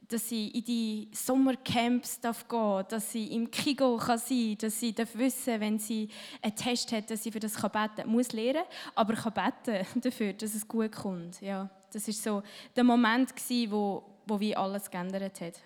dass 0.08 0.28
sie 0.28 0.48
in 0.48 0.64
die 0.64 1.08
Sommercamps 1.12 2.20
darf 2.20 2.48
gehen, 2.48 2.84
dass 2.88 3.12
sie 3.12 3.26
im 3.34 3.50
Kigo 3.50 3.96
kann 3.98 4.18
sein, 4.18 4.56
dass 4.58 4.80
sie 4.80 4.94
darf 4.94 5.14
wissen, 5.14 5.60
wenn 5.60 5.78
sie 5.78 6.08
einen 6.42 6.56
Test 6.56 6.92
hat, 6.92 7.10
dass 7.10 7.22
sie 7.22 7.30
für 7.30 7.40
das 7.40 7.54
kann 7.54 7.70
beten 7.70 8.10
muss 8.10 8.32
lernen, 8.32 8.64
aber 8.94 9.14
kann 9.14 9.34
beten 9.64 9.86
dafür, 10.00 10.32
dass 10.32 10.54
es 10.54 10.66
gut 10.66 10.92
kommt. 10.92 11.40
Ja, 11.40 11.68
das 11.92 12.08
ist 12.08 12.22
so 12.22 12.42
der 12.74 12.84
Moment 12.84 13.34
gsi, 13.36 13.68
wo 13.70 14.04
wo 14.28 14.38
wie 14.38 14.54
alles 14.54 14.90
geändert 14.90 15.40
hat. 15.40 15.60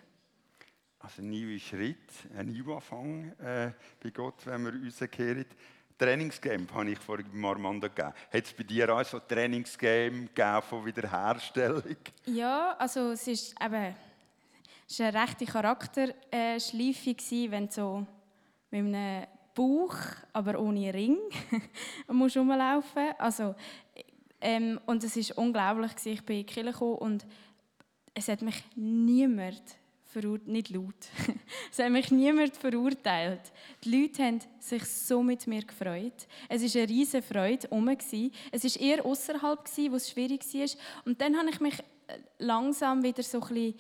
Also 1.01 1.21
ein 1.21 1.31
neuer 1.31 1.59
Schritt, 1.59 1.97
ein 2.37 2.53
Neuanfang 2.53 3.33
äh, 3.41 3.73
bei 4.03 4.11
Gott, 4.11 4.47
wenn 4.47 4.65
wir 4.65 4.73
uns 4.73 5.01
kehren. 5.11 5.47
Trainingscamp 5.99 6.73
habe 6.73 6.91
ich 6.91 6.99
vorhin 6.99 7.27
bei 7.33 7.49
Armando 7.49 7.89
gegeben. 7.89 8.13
Hat 8.33 8.45
es 8.45 8.53
bei 8.53 8.63
dir 8.63 8.95
auch 8.95 9.05
so 9.05 9.19
ein 9.19 9.29
Trainingscamp 9.29 10.35
gegeben 10.35 10.63
von 10.63 10.87
Wiederherstellung? 10.87 11.97
Ja, 12.27 12.77
also 12.79 13.11
es 13.11 13.27
ist 13.27 13.55
eben 13.61 13.95
es 14.89 14.99
war 14.99 15.09
eine 15.09 15.23
rechte 15.23 15.47
Charakterschleife, 15.47 17.51
wenn 17.51 17.67
du 17.67 17.73
so 17.73 18.07
mit 18.71 18.81
einem 18.81 19.27
Bauch, 19.55 19.97
aber 20.33 20.59
ohne 20.59 20.93
Ring, 20.93 21.19
musst 22.09 22.37
rumlaufen. 22.37 23.13
Also, 23.19 23.55
ähm, 24.41 24.81
und 24.87 25.05
es 25.05 25.17
war 25.17 25.39
unglaublich. 25.39 25.93
Ich 26.05 26.25
bin 26.25 26.41
in 26.41 26.47
die 26.47 26.53
Kirche 26.53 26.85
und 26.85 27.25
es 28.15 28.29
hat 28.29 28.43
mich 28.43 28.63
niemand 28.77 29.63
verurteilt, 30.05 30.49
nicht 30.49 30.71
laut, 30.71 30.95
es 31.71 31.79
hat 31.79 31.91
mich 31.91 32.11
niemand 32.11 32.57
verurteilt. 32.57 33.41
Die 33.83 33.97
Leute 33.97 34.25
haben 34.25 34.41
sich 34.59 34.85
so 34.85 35.23
mit 35.23 35.47
mir 35.47 35.63
gefreut. 35.63 36.27
Es 36.49 36.75
war 36.75 36.83
eine 36.83 36.91
riesige 36.91 37.23
Freude 37.23 37.69
gewesen. 37.69 38.33
Es 38.51 38.65
war 38.65 38.83
eher 38.83 39.07
außerhalb, 39.07 39.61
wo 39.91 39.97
es 39.97 40.11
schwierig 40.11 40.43
war. 40.55 40.69
Und 41.07 41.21
dann 41.21 41.37
habe 41.37 41.51
ich 41.51 41.61
mich 41.61 41.79
äh, 41.79 42.19
langsam 42.39 43.03
wieder 43.03 43.23
so 43.23 43.41
ein 43.41 43.49
bisschen 43.49 43.75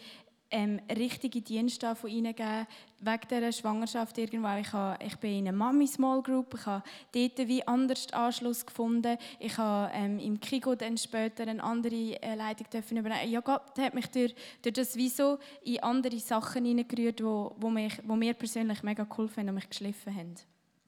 ähm, 0.52 0.80
richtige 0.96 1.40
Dienste 1.40 1.88
reingegeben, 1.88 2.66
wegen 3.00 3.28
dieser 3.28 3.52
Schwangerschaft 3.52 4.16
irgendwo. 4.18 4.48
Ich, 4.58 4.72
habe, 4.72 5.02
ich 5.04 5.16
bin 5.16 5.38
in 5.38 5.48
einer 5.48 5.56
Mami-Small 5.56 6.22
Group, 6.22 6.54
ich 6.54 6.66
habe 6.66 6.84
dort 7.12 7.48
wie 7.48 7.66
anders 7.66 8.12
Anschluss 8.12 8.64
gefunden. 8.64 9.18
Ich 9.40 9.58
habe 9.58 9.90
ähm, 9.94 10.18
im 10.18 10.38
Kigo 10.38 10.74
dann 10.74 10.96
später 10.96 11.42
eine 11.42 11.62
andere 11.62 12.22
äh, 12.22 12.34
Leitung 12.36 12.68
dürfen 12.70 12.98
übernehmen. 12.98 13.30
Ja, 13.30 13.40
Gott 13.40 13.76
hat 13.78 13.94
mich 13.94 14.06
durch, 14.06 14.34
durch 14.62 14.74
das 14.74 14.94
wie 14.96 15.08
so 15.08 15.38
in 15.64 15.82
andere 15.82 16.18
Sachen 16.20 16.64
hineingerührt, 16.64 17.22
wo, 17.24 17.56
wo, 17.58 17.68
wo 18.04 18.16
mir 18.16 18.34
persönlich 18.34 18.82
mega 18.82 19.04
geholfen 19.04 19.40
haben 19.40 19.48
und 19.48 19.54
mich 19.56 19.68
geschliffen 19.68 20.14
haben. 20.14 20.34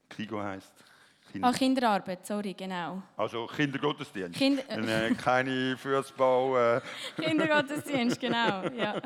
Kigo 0.09 0.41
heisst 0.41 0.73
Kinder. 1.31 1.47
Ah, 1.47 1.51
Kinderarbeit, 1.51 2.25
sorry, 2.25 2.53
genau. 2.53 3.01
Also 3.17 3.45
Kindergottesdienst. 3.47 4.37
Kind 4.37 4.69
äh, 4.69 5.13
keine 5.15 5.75
Fußball. 5.77 6.81
Äh. 7.17 7.21
Kindergottesdienst, 7.21 8.19
genau, 8.19 8.63
ja. 8.77 9.01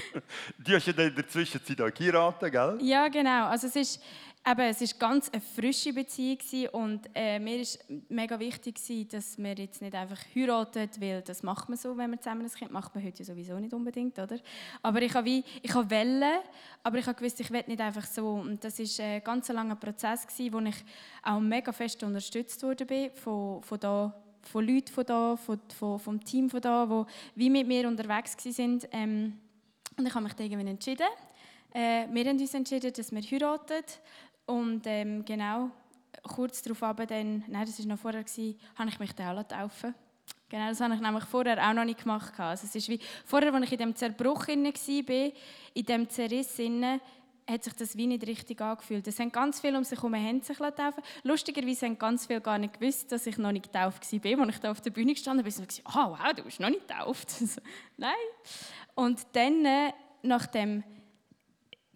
Du 0.58 0.74
hast 0.74 0.86
ja 0.86 0.92
in 0.92 1.14
der 1.14 1.28
Zwischenzeit 1.28 1.80
auch 1.80 1.92
geheiratet, 1.92 2.52
gell? 2.52 2.78
Ja, 2.82 3.08
genau. 3.08 3.46
Also 3.46 3.66
es 3.68 3.76
ist, 3.76 4.02
eben, 4.46 4.60
es 4.60 4.80
ist 4.80 4.98
ganz 4.98 5.28
eine 5.30 5.40
frische 5.40 5.92
Beziehung 5.92 6.38
und 6.72 7.10
äh, 7.14 7.38
mir 7.38 7.60
ist 7.60 7.84
mega 8.08 8.38
wichtig 8.38 8.78
dass 9.10 9.38
wir 9.38 9.54
jetzt 9.54 9.82
nicht 9.82 9.94
einfach 9.94 10.18
heiraten, 10.34 10.88
weil 10.98 11.22
das 11.22 11.42
macht 11.42 11.68
man 11.68 11.78
so, 11.78 11.96
wenn 11.96 12.10
man 12.10 12.20
zusammen 12.20 12.44
ein 12.44 12.50
Kind 12.50 12.70
macht 12.70 12.94
man 12.94 13.04
heute 13.04 13.18
ja 13.18 13.24
sowieso 13.24 13.58
nicht 13.58 13.74
unbedingt, 13.74 14.18
oder? 14.18 14.38
Aber 14.82 15.02
ich 15.02 15.14
habe 15.14 15.26
wie, 15.26 15.44
ich 15.62 15.74
habe 15.74 15.90
Welle, 15.90 16.40
aber 16.82 16.98
ich 16.98 17.06
habe 17.06 17.18
gewusst, 17.18 17.40
ich 17.40 17.50
will 17.50 17.64
nicht 17.66 17.80
einfach 17.80 18.06
so 18.06 18.34
und 18.34 18.62
das 18.64 18.78
ist 18.78 18.98
ein 19.00 19.22
ganz 19.22 19.48
langer 19.48 19.76
Prozess 19.76 20.26
gewesen, 20.26 20.52
wo 20.52 20.58
ich 20.60 20.76
auch 21.22 21.40
mega 21.40 21.72
fest 21.72 22.02
unterstützt 22.02 22.62
wurde 22.62 22.86
bin 22.86 23.10
von, 23.14 23.62
von 23.62 23.78
da 23.78 24.14
von 24.42 24.66
Leuten 24.66 24.92
von 24.92 25.04
da, 25.04 25.36
von, 25.36 25.60
von, 25.78 25.98
vom 25.98 26.24
Team 26.24 26.48
von 26.48 26.60
da, 26.60 26.88
wo 26.88 27.06
wie 27.34 27.50
mit 27.50 27.66
mir 27.66 27.86
unterwegs 27.86 28.36
waren. 28.36 28.52
sind. 28.52 28.88
Ähm, 28.90 29.38
und 29.98 30.06
ich 30.06 30.14
habe 30.14 30.24
mich 30.24 30.32
irgendwann 30.38 30.66
entschieden. 30.66 31.06
Äh, 31.72 32.06
wir 32.10 32.24
haben 32.24 32.38
uns 32.38 32.54
entschieden, 32.54 32.92
dass 32.92 33.12
wir 33.12 33.22
heiraten. 33.22 33.84
Und 34.50 34.82
ähm, 34.86 35.24
genau, 35.24 35.70
kurz 36.22 36.60
darauf 36.62 36.82
aber 36.82 37.06
dann, 37.06 37.44
nein, 37.46 37.66
das 37.66 37.78
war 37.78 37.86
noch 37.86 37.98
vorher, 37.98 38.24
habe 38.76 38.88
ich 38.88 38.98
mich 38.98 39.14
dann 39.14 39.38
auch 39.38 39.42
taufen 39.44 39.94
Genau, 40.48 40.68
das 40.68 40.80
habe 40.80 40.94
ich 40.94 41.00
nämlich 41.00 41.24
vorher 41.24 41.68
auch 41.68 41.72
noch 41.72 41.84
nicht 41.84 42.02
gemacht. 42.02 42.32
Also 42.40 42.66
es 42.66 42.74
ist 42.74 42.88
wie, 42.88 42.98
vorher, 43.24 43.54
als 43.54 43.64
ich 43.66 43.72
in 43.72 43.78
diesem 43.78 43.94
Zerbruch 43.94 44.48
war, 44.48 44.54
in 44.54 45.84
diesem 45.86 46.08
Zerriss 46.08 46.58
inne, 46.58 47.00
hat 47.48 47.62
sich 47.62 47.72
das 47.74 47.96
wie 47.96 48.08
nicht 48.08 48.26
richtig 48.26 48.60
angefühlt. 48.60 49.06
Es 49.06 49.20
haben 49.20 49.30
ganz 49.30 49.60
viele 49.60 49.78
um 49.78 49.84
sich 49.84 49.98
herum 49.98 50.14
haben 50.14 50.42
sich 50.42 50.58
taufen 50.58 51.04
Lustigerweise 51.22 51.86
haben 51.86 51.98
ganz 51.98 52.26
viele 52.26 52.40
gar 52.40 52.58
nicht 52.58 52.80
gewusst, 52.80 53.12
dass 53.12 53.26
ich 53.26 53.38
noch 53.38 53.52
nicht 53.52 53.72
getauft 53.72 54.12
war. 54.12 54.40
Als 54.40 54.54
ich 54.56 54.60
da 54.60 54.70
auf 54.72 54.80
der 54.80 54.90
Bühne 54.90 55.12
gestanden 55.12 55.44
bin, 55.44 55.52
habe 55.52 55.62
ich 55.62 55.68
gesagt, 55.68 55.96
ah, 55.96 56.10
wow, 56.10 56.32
du 56.34 56.42
bist 56.42 56.58
noch 56.58 56.68
nicht 56.68 56.88
getauft. 56.88 57.28
Nein. 57.96 58.12
Und 58.96 59.24
dann, 59.32 59.64
äh, 59.64 59.92
nach 60.22 60.46
dem 60.46 60.82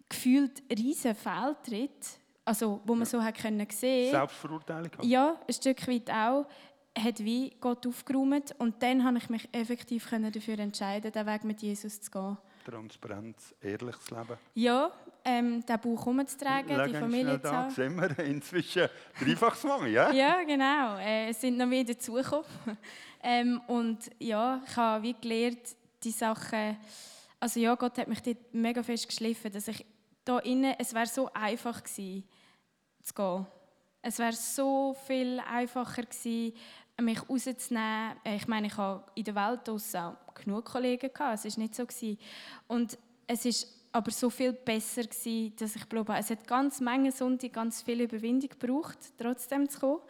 gefühlt 0.07 0.63
riesen 0.71 1.15
Fehltritt, 1.15 2.19
also 2.45 2.79
wo 2.85 2.95
man 2.95 3.05
so 3.05 3.21
hat 3.21 3.37
können 3.37 3.67
sehen, 3.69 4.11
Selbstverurteilung. 4.11 4.91
ja, 5.01 5.35
ein 5.47 5.53
Stück 5.53 5.87
weit 5.87 6.09
auch, 6.11 6.45
hat 6.97 7.19
wie 7.19 7.51
Gott 7.59 7.85
aufgeräumt 7.85 8.55
und 8.59 8.81
dann 8.81 9.03
habe 9.03 9.17
ich 9.17 9.29
mich 9.29 9.49
effektiv 9.51 10.09
können 10.09 10.31
dafür 10.31 10.59
entscheiden, 10.59 11.11
den 11.11 11.25
Weg 11.25 11.43
mit 11.43 11.61
Jesus 11.61 11.99
zu 11.99 12.11
gehen. 12.11 12.37
Transparenz, 12.63 13.53
ehrliches 13.61 14.09
Leben. 14.09 14.37
Ja, 14.55 14.91
ähm, 15.23 15.63
den 15.65 15.79
Bauch 15.79 16.05
umzutragen, 16.05 16.81
die 16.87 16.93
Familie 16.95 17.41
zu 17.41 17.51
haben. 17.51 17.69
sehen 17.69 17.95
wir 17.95 18.19
inzwischen 18.19 18.87
Dreifachsmami, 19.19 19.89
ja? 19.89 20.11
Ja, 20.13 20.43
genau. 20.43 20.97
Äh, 20.97 21.29
es 21.29 21.41
sind 21.41 21.57
noch 21.57 21.67
mehr 21.67 21.83
dazugekommen. 21.83 22.45
ähm, 23.23 23.61
und 23.67 23.99
ja, 24.19 24.61
ich 24.65 24.75
habe 24.77 25.03
wie 25.03 25.13
gelernt, 25.13 25.75
die 26.03 26.11
Sachen. 26.11 26.77
Also 27.39 27.59
ja, 27.59 27.75
Gott 27.75 27.97
hat 27.97 28.07
mich 28.07 28.21
dort 28.21 28.53
mega 28.53 28.81
fest 28.81 29.07
geschliffen, 29.07 29.51
dass 29.51 29.67
ich 29.67 29.85
da 30.23 30.39
innen, 30.39 30.73
es 30.79 30.93
wäre 30.93 31.05
so 31.05 31.29
einfach 31.33 31.83
gewesen, 31.83 32.23
zu 33.05 33.13
gehen. 33.13 33.45
Es 34.01 34.19
wäre 34.19 34.33
so 34.33 34.95
viel 35.05 35.39
einfacher 35.39 36.03
gewesen, 36.03 36.53
mich 37.01 37.29
rauszunehmen. 37.29 38.17
Äh, 38.23 38.35
Ich 38.35 38.47
meine, 38.47 38.67
ich 38.67 38.77
habe 38.77 39.03
in 39.15 39.23
der 39.23 39.35
Welt 39.35 39.67
draussen 39.67 40.15
genug 40.33 40.65
Kollegen 40.65 41.11
gehabt. 41.13 41.35
Es 41.35 41.45
ist 41.45 41.57
nicht 41.57 41.75
so 41.75 41.85
gewesen. 41.85 42.17
Und 42.67 42.97
es 43.27 43.45
ist 43.45 43.67
aber 43.91 44.11
so 44.11 44.29
viel 44.29 44.53
besser 44.53 45.03
gewesen, 45.03 45.55
dass 45.57 45.75
ich 45.75 45.87
glaube, 45.87 46.15
es 46.17 46.29
hat 46.29 46.45
ganz 46.45 46.81
Menge 46.81 47.11
Sonntag 47.11 47.53
ganz 47.53 47.81
viel 47.81 48.01
Überwindung 48.01 48.49
gebraucht, 48.49 48.97
trotzdem 49.17 49.69
zu 49.69 49.79
kommen. 49.79 50.01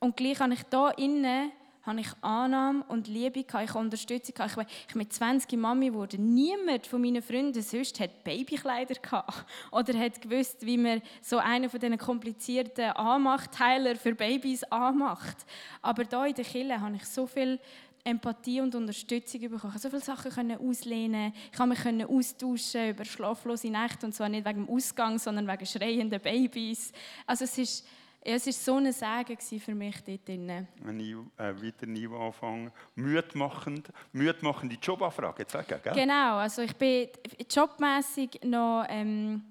Und 0.00 0.16
gleich 0.16 0.40
habe 0.40 0.54
ich 0.54 0.62
da 0.64 0.90
innen 0.90 1.52
habe 1.82 2.00
ich 2.00 2.08
Annahme 2.20 2.84
und 2.88 3.08
Liebe 3.08 3.44
gehabt, 3.44 3.70
ich 3.70 3.74
Unterstützung 3.74 4.34
gehabt. 4.34 4.50
Ich 4.50 4.56
bin, 4.56 4.66
ich 4.88 4.94
mit 4.94 5.12
20 5.12 5.58
Mami 5.58 5.88
geworden. 5.88 6.34
Niemand 6.34 6.86
von 6.86 7.00
meinen 7.00 7.22
Freunden 7.22 7.62
sonst 7.62 7.98
hat 8.00 8.22
Babykleider 8.24 8.94
gehabt 8.94 9.46
oder 9.70 9.98
hat 9.98 10.20
gewusst, 10.20 10.64
wie 10.66 10.76
man 10.76 11.02
so 11.22 11.38
einen 11.38 11.70
von 11.70 11.80
diesen 11.80 11.98
komplizierten 11.98 12.90
Anmachteiler 12.90 13.96
für 13.96 14.14
Babys 14.14 14.64
anmacht. 14.64 15.38
Aber 15.82 16.04
da 16.04 16.26
in 16.26 16.34
der 16.34 16.44
Kirche 16.44 16.80
habe 16.80 16.96
ich 16.96 17.04
so 17.06 17.26
viel 17.26 17.58
Empathie 18.04 18.60
und 18.60 18.74
Unterstützung 18.74 19.40
bekommen. 19.40 19.56
Ich 19.56 19.62
konnte 19.62 19.78
so 19.78 19.90
viele 19.90 20.02
Sachen 20.02 20.58
auslehnen. 20.58 21.32
Ich 21.50 21.58
konnte 21.58 21.92
mich 21.92 22.06
austauschen 22.06 22.90
über 22.90 23.04
schlaflose 23.04 23.68
Nächte 23.68 24.06
und 24.06 24.14
zwar 24.14 24.28
nicht 24.28 24.46
wegen 24.46 24.66
dem 24.66 24.74
Ausgang, 24.74 25.18
sondern 25.18 25.46
wegen 25.46 25.66
schreienden 25.66 26.20
Babys. 26.20 26.92
Also 27.26 27.44
es 27.44 27.58
ist, 27.58 27.86
ja, 28.24 28.34
es 28.34 28.46
ist 28.46 28.62
so 28.62 28.76
ein 28.76 28.92
Segen 28.92 29.60
für 29.60 29.74
mich 29.74 29.96
dort 30.04 30.28
drinnen. 30.28 30.68
Ein 30.86 31.00
äh, 31.00 31.62
weiter 31.62 31.86
Niveau 31.86 32.26
anfangen. 32.26 32.70
Mütmachend, 32.94 33.88
mütmachende 34.12 34.76
Jobanfrage, 34.76 35.42
jetzt 35.42 35.52
sagen, 35.52 35.80
gell? 35.82 35.94
Genau, 35.94 36.36
also 36.36 36.62
ich 36.62 36.76
bin 36.76 37.08
jobmässig 37.50 38.40
noch 38.44 38.84
ähm, 38.88 39.44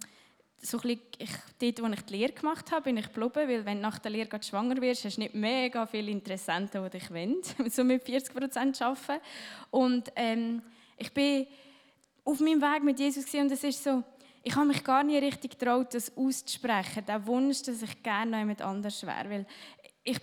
so 0.62 0.77
bisschen, 0.77 1.01
ich, 1.17 1.32
dort, 1.60 1.82
wo 1.82 1.93
ich 1.93 2.01
die 2.05 2.17
Lehre 2.17 2.34
gemacht 2.34 2.71
habe, 2.71 2.84
bin 2.84 2.97
ich 2.97 3.12
geblieben, 3.12 3.49
weil 3.49 3.65
wenn 3.65 3.77
du 3.77 3.82
nach 3.82 3.97
der 3.99 4.12
Lehre 4.12 4.43
schwanger 4.43 4.79
wirst, 4.82 5.05
hast 5.05 5.17
du 5.17 5.21
nicht 5.21 5.34
mega 5.34 5.86
viele 5.86 6.12
Interessenten, 6.12 6.84
die 6.84 6.89
dich 6.91 7.10
wollen, 7.10 7.38
so 7.69 7.84
mit 7.84 8.03
40 8.03 8.36
Prozent 8.36 8.82
arbeiten. 8.82 9.21
Und 9.71 10.12
ähm, 10.15 10.62
ich 10.97 11.12
bin 11.13 11.47
auf 12.23 12.39
meinem 12.39 12.62
Weg 12.62 12.84
mit 12.84 12.99
Jesus 12.99 13.34
und 13.34 13.51
es 13.51 13.63
ist 13.63 13.84
so, 13.84 14.03
ich 14.43 14.56
habe 14.56 14.67
mich 14.67 14.84
gar 14.84 15.04
nicht 15.04 15.21
richtig 15.21 15.60
getraut, 15.60 15.93
das 15.93 16.15
auszusprechen, 16.15 17.06
den 17.06 17.25
Wunsch, 17.28 17.62
dass 17.63 17.82
ich 17.82 18.04
gerne 18.04 18.32
noch 18.32 18.39
jemand 18.39 18.62
anders 18.62 19.06
wäre, 19.06 19.30
weil 19.30 19.45
ich 20.04 20.19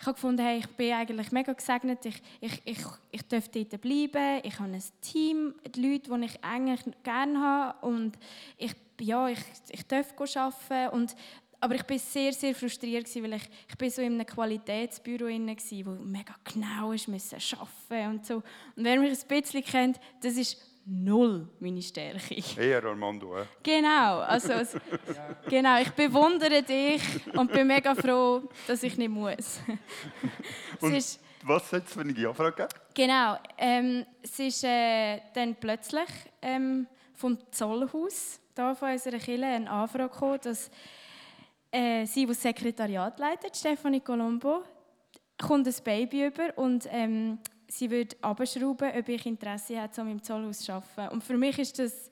ich 0.00 0.06
habe 0.06 0.14
gefunden, 0.14 0.42
hey, 0.42 0.58
ich 0.60 0.66
bin 0.66 0.94
eigentlich 0.94 1.30
mega 1.30 1.52
gesegnet, 1.52 2.06
ich, 2.06 2.22
ich, 2.40 2.62
ich, 2.64 2.78
ich 3.10 3.28
darf 3.28 3.48
dort 3.48 3.80
bleiben, 3.82 4.40
ich 4.42 4.58
habe 4.58 4.72
ein 4.72 4.82
Team, 5.02 5.54
die 5.74 5.82
Leute, 5.82 6.10
die 6.10 6.24
ich 6.24 6.42
eigentlich 6.42 6.80
gerne 7.02 7.38
habe 7.38 7.86
und 7.86 8.18
ich, 8.56 8.72
ja, 8.98 9.28
ich, 9.28 9.40
ich 9.68 9.86
darf 9.86 10.14
arbeiten 10.18 10.94
und 10.94 11.14
aber 11.62 11.74
ich 11.74 11.86
war 11.86 11.98
sehr, 11.98 12.32
sehr 12.32 12.54
frustriert, 12.54 13.14
weil 13.22 13.34
ich, 13.34 13.42
ich 13.68 13.76
bin 13.76 13.90
so 13.90 14.00
in 14.00 14.14
einem 14.14 14.24
Qualitätsbüro 14.24 15.26
war, 15.26 15.86
wo 15.86 16.02
mega 16.02 16.34
genau 16.44 16.92
ist, 16.92 17.06
müssen 17.06 17.36
arbeiten 17.58 18.10
und 18.10 18.24
so. 18.24 18.36
Und 18.36 18.44
wer 18.76 18.98
mich 18.98 19.10
ein 19.10 19.28
bisschen 19.28 19.62
kennt, 19.62 20.00
das 20.22 20.36
ist 20.36 20.56
null 20.84 21.48
meine 21.60 21.82
Stärke. 21.82 22.36
Eher 22.56 22.84
Armando, 22.84 23.36
äh? 23.36 23.44
Genau, 23.62 24.20
also 24.20 24.52
es, 24.54 24.76
genau, 25.48 25.80
ich 25.80 25.90
bewundere 25.90 26.62
dich 26.62 27.02
und 27.34 27.52
bin 27.52 27.66
mega 27.66 27.94
froh, 27.94 28.42
dass 28.66 28.82
ich 28.82 28.96
nicht 28.96 29.10
muss. 29.10 29.60
Und 30.80 30.94
ist, 30.94 31.20
was 31.42 31.72
hat 31.72 31.86
es 31.86 31.92
für 31.92 32.00
eine 32.00 32.28
Anfrage 32.28 32.52
gegeben? 32.52 32.80
genau, 32.94 33.36
ähm, 33.56 34.06
es 34.22 34.38
ist 34.38 34.64
äh, 34.64 35.20
dann 35.34 35.54
plötzlich 35.54 36.08
ähm, 36.42 36.86
vom 37.14 37.38
Zollhaus, 37.50 38.40
da 38.54 38.74
von 38.74 38.92
unserer 38.92 39.18
Kirche, 39.18 39.46
eine 39.46 39.70
Anfrage 39.70 40.10
gekommen, 40.10 40.40
dass 40.42 40.70
äh, 41.70 42.04
sie, 42.06 42.22
die 42.22 42.26
das 42.26 42.42
Sekretariat 42.42 43.18
leitet, 43.18 43.56
Stefanie 43.56 44.00
Colombo, 44.00 44.62
kommt 45.38 45.66
ein 45.66 45.74
Baby 45.84 46.26
über 46.26 46.56
und 46.56 46.86
ähm, 46.90 47.38
sie 47.70 47.90
würde 47.90 48.16
abschrauben, 48.20 48.90
ob 48.96 49.08
ich 49.08 49.26
Interesse 49.26 49.80
habe, 49.80 50.00
um 50.00 50.08
im 50.08 50.22
Zollhaus 50.22 50.60
zu 50.60 50.72
arbeiten. 50.72 51.14
Und 51.14 51.24
für 51.24 51.36
mich 51.36 51.58
ist 51.58 51.78
das, 51.78 52.10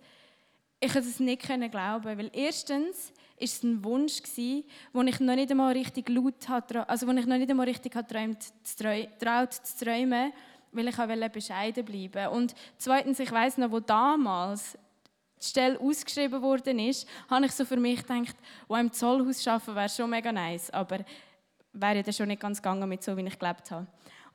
ich 0.80 0.92
konnte 0.92 1.08
es 1.08 1.20
nicht 1.20 1.42
glauben, 1.42 2.18
weil 2.18 2.30
erstens 2.32 3.12
ist 3.38 3.56
es 3.56 3.62
ein 3.62 3.84
Wunsch 3.84 4.22
gsi, 4.22 4.64
wo 4.92 5.02
ich 5.02 5.20
noch 5.20 5.34
nicht 5.34 5.50
einmal 5.50 5.72
richtig 5.72 6.08
laut 6.08 6.48
hatte, 6.48 6.88
also 6.88 7.06
wo 7.06 7.12
ich 7.12 7.26
noch 7.26 7.36
nicht 7.36 7.50
einmal 7.50 7.66
richtig 7.66 7.92
träumt, 7.92 8.38
traut 9.18 9.52
zu 9.52 9.84
träumen, 9.84 10.32
weil 10.72 10.88
ich 10.88 10.98
auch 10.98 11.28
bescheiden 11.28 11.84
bleiben. 11.84 12.28
Und 12.28 12.54
zweitens, 12.76 13.18
ich 13.18 13.30
weiß 13.30 13.58
noch, 13.58 13.70
wo 13.70 13.80
damals 13.80 14.78
die 15.40 15.46
Stelle 15.46 15.80
ausgeschrieben 15.80 16.42
worden 16.42 16.78
ist, 16.80 17.08
habe 17.30 17.46
ich 17.46 17.52
so 17.52 17.64
für 17.64 17.76
mich 17.76 18.04
gedacht, 18.04 18.36
oh, 18.68 18.76
im 18.76 18.92
Zollhaus 18.92 19.46
arbeiten 19.46 19.74
wäre 19.74 19.88
schon 19.88 20.10
mega 20.10 20.32
nice, 20.32 20.70
aber 20.70 20.98
wäre 21.72 21.96
ja 21.96 22.02
dann 22.02 22.14
schon 22.14 22.28
nicht 22.28 22.40
ganz 22.40 22.60
gegangen 22.60 22.88
mit 22.88 23.02
so, 23.02 23.16
wie 23.16 23.26
ich 23.26 23.38
gelebt 23.38 23.70
habe. 23.70 23.86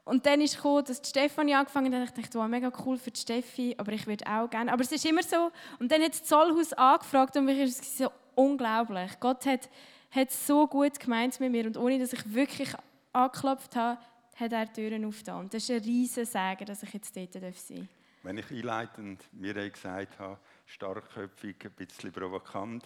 Und 0.05 0.25
dann 0.25 0.41
ist 0.41 0.57
gekommen, 0.57 0.83
dass 0.85 1.01
die 1.01 1.09
Stefanie 1.09 1.55
angefangen 1.55 1.93
hat 1.95 2.09
ich 2.09 2.23
dachte, 2.23 2.37
wow, 2.37 2.47
mega 2.47 2.71
cool 2.85 2.97
für 2.97 3.11
Steffi, 3.15 3.73
aber 3.77 3.93
ich 3.93 4.05
würde 4.05 4.25
auch 4.27 4.49
gerne. 4.49 4.71
Aber 4.71 4.81
es 4.81 4.91
ist 4.91 5.05
immer 5.05 5.23
so. 5.23 5.51
Und 5.79 5.91
dann 5.91 6.01
hat 6.01 6.11
das 6.11 6.23
Zollhaus 6.23 6.73
angefragt 6.73 7.37
und 7.37 7.45
mich 7.45 7.59
ist 7.59 7.97
so 7.97 8.11
unglaublich. 8.35 9.11
Gott 9.21 9.45
hat, 9.45 9.69
hat 10.11 10.31
so 10.31 10.67
gut 10.67 10.99
gemeint 10.99 11.39
mit 11.39 11.51
mir 11.51 11.65
und 11.65 11.77
ohne, 11.77 11.99
dass 11.99 12.11
ich 12.11 12.33
wirklich 12.33 12.69
angeklopft 13.13 13.75
habe, 13.77 13.99
hat 14.35 14.51
er 14.51 14.65
die 14.65 14.73
Türen 14.73 15.05
aufgetan. 15.05 15.41
Und 15.41 15.53
das 15.53 15.63
ist 15.63 15.71
ein 15.71 15.83
riesen 15.83 16.25
Segen, 16.25 16.65
dass 16.65 16.83
ich 16.83 16.93
jetzt 16.93 17.15
dort 17.15 17.33
sein 17.33 17.41
darf. 17.41 17.87
Wenn 18.23 18.37
ich 18.37 18.51
einleitend 18.51 19.23
mir 19.33 19.53
gesagt 19.69 20.19
habe, 20.19 20.37
starkköpfig, 20.65 21.55
ein 21.63 21.71
bisschen 21.71 22.11
provokant, 22.11 22.83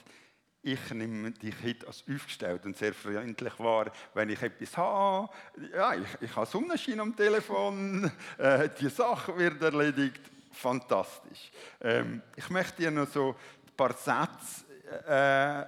ich 0.64 0.92
nehme 0.92 1.32
dich 1.32 1.56
heute 1.64 1.88
als 1.88 2.04
aufgestellt 2.10 2.66
und 2.66 2.76
sehr 2.76 2.94
freundlich 2.94 3.58
wahr, 3.60 3.92
wenn 4.14 4.30
ich 4.30 4.42
etwas 4.42 4.76
habe. 4.76 5.30
Ja, 5.74 5.94
ich, 5.94 6.08
ich 6.22 6.36
habe 6.36 6.46
Sonnenschein 6.46 7.00
am 7.00 7.16
Telefon, 7.16 8.12
äh, 8.38 8.70
die 8.80 8.90
Sache 8.90 9.38
wird 9.38 9.62
erledigt. 9.62 10.22
Fantastisch. 10.52 11.52
Ähm, 11.82 12.22
ich 12.36 12.50
möchte 12.50 12.82
dir 12.82 12.92
noch 12.92 13.08
so 13.08 13.30
ein 13.30 13.76
paar 13.76 13.94
Sätze 13.94 14.66
äh, 15.08 15.62
äh, 15.62 15.66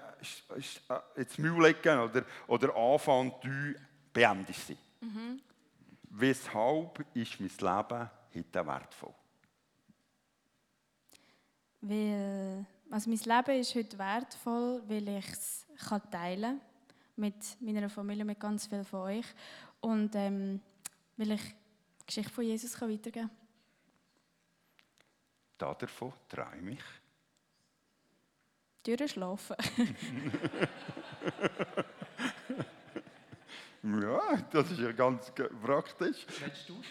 ins 1.15 1.37
Maul 1.37 1.63
legen 1.63 1.99
oder, 1.99 2.23
oder 2.47 2.75
anfangen, 2.75 3.33
du 3.41 3.75
beendest 4.11 4.67
sie. 4.67 4.77
Weshalb 6.11 7.05
ist 7.13 7.39
mein 7.39 7.49
Leben 7.49 8.09
heute 8.33 8.67
wertvoll? 8.67 9.13
Weil, 11.81 12.65
also 12.89 13.09
mein 13.09 13.19
Leben 13.19 13.59
ist 13.59 13.75
heute 13.75 13.97
wertvoll, 13.97 14.83
weil 14.87 15.07
ich 15.09 15.29
es 15.29 15.65
kann 15.87 16.01
teilen 16.11 16.61
mit 17.15 17.35
meiner 17.61 17.89
Familie, 17.89 18.25
mit 18.25 18.39
ganz 18.39 18.67
vielen 18.67 18.85
von 18.85 19.01
euch. 19.01 19.25
Und 19.81 20.15
ähm, 20.15 20.61
weil 21.15 21.31
ich 21.31 21.41
die 21.41 22.05
Geschichte 22.05 22.33
von 22.33 22.43
Jesus 22.43 22.73
kann 22.73 22.91
weitergeben 22.91 23.29
kann. 25.57 25.77
Davon 25.77 26.13
träume 26.27 26.71
ich. 26.71 26.83
Durchschlafen. 28.83 29.55
Ja, 33.81 34.35
das 34.51 34.71
ist 34.71 34.79
ja 34.79 34.91
ganz 34.91 35.31
praktisch. 35.63 36.25
Willst 36.39 36.67
du 36.67 36.81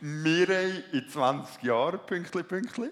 Mirei 0.00 0.82
in 0.92 1.08
20 1.08 1.62
Jahren, 1.62 2.00
Pünktli, 2.06 2.42
Pünktli. 2.42 2.90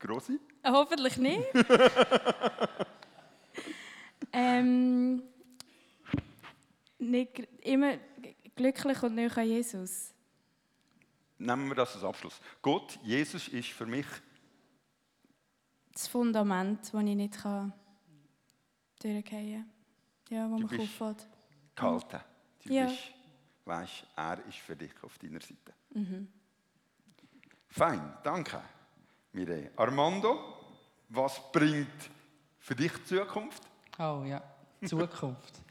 Grossi. 0.00 0.40
Hoffentlich 0.66 1.16
nicht. 1.16 1.44
ähm, 4.32 5.22
nicht 6.98 7.38
immer 7.60 7.98
glücklich 8.56 9.02
und 9.04 9.14
näher 9.14 9.38
an 9.38 9.46
Jesus. 9.46 10.12
nehmen 11.38 11.68
wir 11.68 11.76
das 11.76 11.94
als 11.94 12.04
Abschluss. 12.04 12.40
Gott, 12.62 12.98
Jesus 13.04 13.46
ist 13.46 13.68
für 13.68 13.86
mich 13.86 14.06
Das 15.92 16.08
Fundament, 16.08 16.80
das 16.92 17.00
ich 17.00 17.14
nicht 17.14 17.40
kann 17.40 17.72
durchgehen. 19.04 19.70
Ja, 20.30 20.50
wo 20.50 20.56
Du 20.56 20.66
man 20.66 20.80
auffällt. 20.80 21.26
gehalten. 21.74 22.20
Du 22.64 22.72
Ja. 22.72 22.86
bist, 22.86 22.98
weißt, 23.64 24.06
er 24.16 24.38
ist 24.48 24.58
für 24.58 24.74
dich 24.76 24.92
auf 25.02 25.18
deiner 25.18 25.40
Seite. 25.40 25.72
Mhm. 25.90 26.28
Fein, 27.68 28.14
danke. 28.22 28.60
Mireille. 29.32 29.70
Armando, 29.76 30.38
was 31.08 31.40
bringt 31.52 32.10
für 32.58 32.74
dich 32.74 32.92
die 32.92 33.04
Zukunft? 33.04 33.62
Oh 33.98 34.22
ja, 34.26 34.42
Zukunft. 34.84 35.60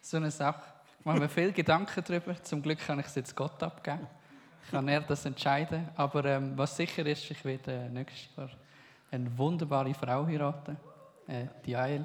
So 0.00 0.18
eine 0.18 0.30
Sache. 0.30 0.62
Ich 0.98 1.04
mache 1.06 1.18
mir 1.18 1.30
viel 1.30 1.50
Gedanken 1.50 2.04
darüber. 2.06 2.42
Zum 2.42 2.60
Glück 2.60 2.78
kann 2.78 2.98
ich 3.00 3.06
es 3.06 3.14
jetzt 3.14 3.34
Gott 3.34 3.62
abgeben. 3.62 4.06
Kann 4.70 4.86
er 4.86 5.00
das 5.00 5.24
entscheiden. 5.24 5.88
Aber 5.96 6.22
ähm, 6.26 6.52
was 6.58 6.76
sicher 6.76 7.06
ist, 7.06 7.30
ich 7.30 7.42
werde 7.42 7.72
äh, 7.72 7.88
nächstes 7.88 8.36
Jahr 8.36 8.50
eine 9.10 9.38
wunderbare 9.38 9.94
Frau 9.94 10.26
heiraten. 10.26 10.76
Äh, 11.26 11.46
die 11.64 11.76
Ail. 11.76 12.04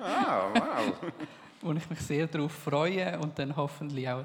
Ah, 0.00 0.48
wow. 0.54 1.12
wo 1.62 1.72
ich 1.72 1.88
mich 1.88 2.00
sehr 2.00 2.26
darauf 2.26 2.52
freue. 2.52 3.18
Und 3.18 3.38
dann 3.38 3.54
hoffentlich 3.56 4.08
auch 4.08 4.24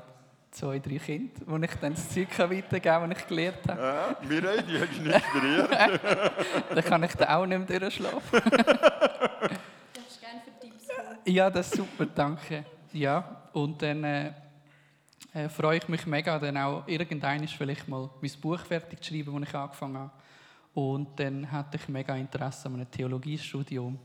zwei, 0.52 0.80
drei 0.80 0.98
Kinder, 0.98 1.34
wo 1.46 1.58
ich 1.58 1.76
dann 1.76 1.94
das 1.94 2.10
Zeug 2.10 2.28
weitergeben 2.38 2.82
kann, 2.82 3.10
das 3.10 3.20
ich 3.20 3.28
gelernt 3.28 3.68
habe. 3.68 3.82
Ja, 3.82 4.18
Mireille, 4.28 4.64
die 4.64 4.80
hast 4.80 4.98
du 4.98 5.10
inspiriert. 5.10 5.70
Dann 6.76 6.84
kann 6.84 7.04
ich 7.04 7.14
dann 7.14 7.28
auch 7.28 7.46
nicht 7.46 7.70
mehr 7.70 7.80
durchschlafen. 7.80 8.22
Du 8.32 8.40
darfst 8.50 10.22
gerne 10.22 10.42
für 10.44 10.60
Tipps 10.60 10.88
kommen. 10.88 11.18
Ja, 11.26 11.50
das 11.50 11.68
ist 11.68 11.76
super, 11.76 12.06
danke. 12.06 12.66
Ja, 12.94 13.42
und 13.54 13.82
dann 13.82 14.04
äh, 14.04 14.32
äh, 15.34 15.50
freue 15.50 15.78
ich 15.78 15.88
mich 15.88 16.06
mega, 16.08 16.40
dann 16.40 16.58
auch 16.58 16.88
irgendwann 16.88 17.48
vielleicht 17.48 17.88
mal 17.88 18.10
mein 18.22 18.32
Buch 18.42 18.60
fertig 18.60 19.04
zu 19.04 19.14
schreiben, 19.14 19.40
das 19.40 19.50
ich 19.50 19.56
angefangen 19.56 19.98
habe. 19.98 20.12
Und 20.78 21.20
dann 21.20 21.52
hatte 21.52 21.78
ich 21.78 21.88
mega 21.90 22.16
Interesse 22.16 22.68
an 22.68 22.76
einem 22.76 22.92
Theologiestudium 22.92 23.98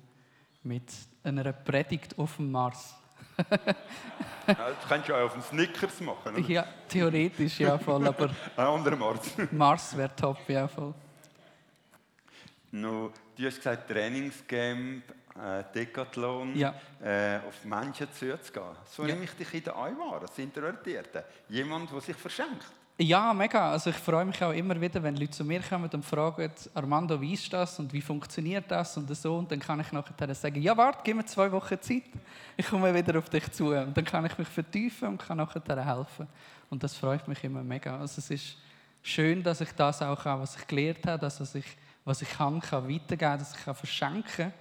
mit 0.62 0.85
einer 1.22 1.52
Predigt 1.52 2.18
auf 2.18 2.37
dem 2.37 2.50
Mars. 2.50 2.94
Ja, 4.46 4.54
Das 4.54 4.88
kannst 4.88 5.08
du 5.08 5.14
auch 5.14 5.26
auf 5.26 5.35
den 5.35 5.42
Snickers 5.42 6.00
machen. 6.00 6.35
Oder? 6.35 6.48
Ja, 6.48 6.66
theoretisch 6.88 7.61
ja 7.61 7.78
voll, 7.78 8.04
aber 8.08 8.30
Ein 8.56 8.66
anderer 8.66 9.00
Ort. 9.02 9.52
Mars 9.52 9.96
wäre 9.96 10.16
top, 10.16 10.48
ja 10.48 10.66
voll. 10.66 10.92
No, 12.72 13.12
du 13.37 13.46
hast 13.46 13.56
gesagt, 13.58 13.88
Trainingscamp, 13.88 15.04
äh, 15.40 15.64
Decathlon, 15.74 16.56
Ja. 16.56 16.74
äh, 17.00 17.38
auf 17.46 17.64
Menschen 17.64 18.08
zuzugehen. 18.12 18.74
So 18.87 19.02
Ja. 19.02 19.08
nehme 19.14 19.24
ich 19.24 19.32
dich 19.35 19.54
in 19.54 19.62
der 19.64 19.76
Ei 19.76 19.92
wahr, 19.96 20.22
als 20.22 20.37
Introvertierte. 20.38 21.24
Jemand, 21.50 21.92
der 21.92 22.00
sich 22.00 22.16
verschenkt. 22.16 22.64
Ja, 23.03 23.35
mega. 23.35 23.73
Also 23.73 23.91
ich 23.91 23.97
freue 23.97 24.25
mich 24.25 24.41
auch 24.45 24.53
immer 24.53 24.81
wieder, 24.81 25.03
wenn 25.03 25.17
Leute 25.17 25.33
zu 25.33 25.45
mir 25.45 25.59
kommen 25.59 25.91
und 25.93 26.05
fragen, 26.05 26.53
Armando, 26.73 27.21
wie 27.21 27.33
ist 27.33 27.53
das 27.53 27.81
und 27.81 27.93
wie 27.93 28.01
funktioniert 28.01 28.67
das 28.69 28.97
und 28.97 29.12
so. 29.17 29.38
Und 29.38 29.51
dann 29.51 29.59
kann 29.59 29.81
ich 29.81 29.91
nachher 29.91 30.33
sagen, 30.37 30.62
ja, 30.62 30.77
warte, 30.77 31.01
gib 31.03 31.17
mir 31.17 31.25
zwei 31.25 31.51
Wochen 31.51 31.81
Zeit. 31.81 32.05
Ich 32.57 32.65
komme 32.65 32.95
wieder 32.95 33.19
auf 33.19 33.29
dich 33.29 33.51
zu. 33.51 33.75
Und 33.75 33.97
dann 33.97 34.05
kann 34.05 34.25
ich 34.25 34.38
mich 34.38 34.47
vertiefen 34.47 35.09
und 35.09 35.19
kann 35.19 35.38
nachher 35.38 35.85
helfen. 35.85 36.29
Und 36.71 36.85
das 36.85 36.95
freut 36.95 37.27
mich 37.27 37.43
immer 37.43 37.65
mega. 37.65 37.99
Also 37.99 38.21
es 38.21 38.31
ist 38.31 38.57
schön, 39.03 39.43
dass 39.43 39.61
ich 39.61 39.73
das 39.73 40.01
auch 40.01 40.23
kann, 40.23 40.41
was 40.41 40.55
ich 40.55 40.65
gelernt 40.69 41.05
habe, 41.05 41.19
das, 41.19 41.41
was 41.41 41.57
ich, 41.57 41.67
was 42.05 42.23
ich 42.23 42.31
kann, 42.31 42.61
kann 42.61 42.88
weitergeben, 42.88 43.38
dass 43.38 43.57
ich 43.57 43.65
kann 43.65 43.75
verschenken 43.75 44.23
kann 44.37 44.53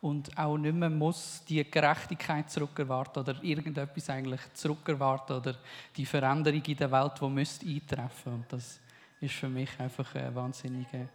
und 0.00 0.36
auch 0.38 0.56
nicht 0.56 0.74
mehr 0.74 0.90
muss 0.90 1.44
die 1.44 1.68
Gerechtigkeit 1.70 2.50
zurückerwarten 2.50 3.22
oder 3.22 3.42
irgendetwas 3.42 4.08
eigentlich 4.08 4.40
zurückerwarten 4.54 5.36
oder 5.36 5.56
die 5.96 6.06
Veränderung 6.06 6.62
in 6.62 6.76
der 6.76 6.90
Welt, 6.90 7.12
die 7.20 7.28
müsste 7.28 7.66
eintreffen 7.66 8.34
und 8.34 8.52
das 8.52 8.80
ist 9.20 9.34
für 9.34 9.48
mich 9.48 9.78
einfach 9.78 10.14
äh, 10.14 10.34
wahnsinnig, 10.34 10.86
äh, 10.94 11.06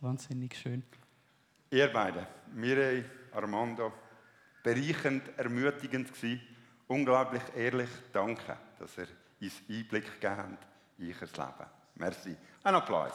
wahnsinnig 0.00 0.56
schön. 0.56 0.82
Ihr 1.70 1.92
beide, 1.92 2.26
Mireille, 2.52 3.04
Armando, 3.32 3.92
bereichernd, 4.62 5.22
ermutigend 5.36 6.12
gewesen. 6.12 6.40
Unglaublich 6.88 7.42
ehrlich, 7.56 7.90
danke, 8.12 8.56
dass 8.78 8.98
ihr 8.98 9.08
uns 9.40 9.62
Einblick 9.68 10.20
gegeben 10.20 10.36
habt 10.36 10.66
in 10.98 11.08
euer 11.08 11.46
Leben. 11.46 11.70
Merci. 11.96 12.36
Ein 12.62 12.74
Applaus. 12.74 13.12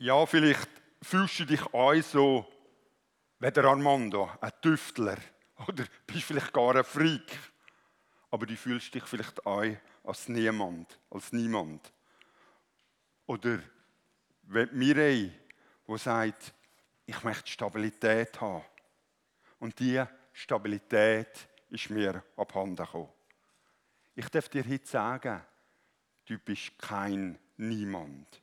Ja, 0.00 0.24
vielleicht 0.26 0.68
fühlst 1.02 1.40
du 1.40 1.44
dich 1.44 1.74
auch 1.74 2.00
so 2.02 2.46
wie 3.40 3.50
der 3.50 3.64
Armando, 3.64 4.30
ein 4.40 4.52
Tüftler. 4.62 5.16
Oder 5.66 5.84
bist 6.06 6.22
vielleicht 6.22 6.52
gar 6.52 6.76
ein 6.76 6.84
Freak. 6.84 7.36
Aber 8.30 8.46
du 8.46 8.56
fühlst 8.56 8.94
dich 8.94 9.02
vielleicht 9.04 9.44
auch 9.44 9.64
als 10.04 10.28
niemand, 10.28 11.00
als 11.10 11.32
niemand. 11.32 11.92
Oder 13.26 13.58
wie 14.42 14.66
Mireille, 14.70 15.32
die 15.88 15.98
sagt, 15.98 16.54
ich 17.04 17.24
möchte 17.24 17.50
Stabilität 17.50 18.40
haben. 18.40 18.64
Und 19.58 19.76
diese 19.80 20.08
Stabilität 20.32 21.48
ist 21.70 21.90
mir 21.90 22.22
abhanden 22.36 22.76
gekommen. 22.76 23.08
Ich 24.14 24.28
darf 24.28 24.48
dir 24.48 24.64
heute 24.64 24.86
sagen, 24.86 25.42
du 26.24 26.38
bist 26.38 26.78
kein 26.78 27.36
Niemand. 27.56 28.40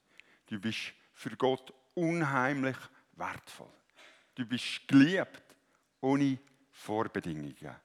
Du 0.48 0.60
bist 0.60 0.94
für 1.16 1.36
Gott 1.36 1.74
unheimlich 1.96 2.78
wertvoll. 3.16 3.72
Du 4.36 4.46
bist 4.46 4.88
geliebt, 4.88 5.56
ohne 6.02 6.38
Vorbedingungen. 6.72 7.76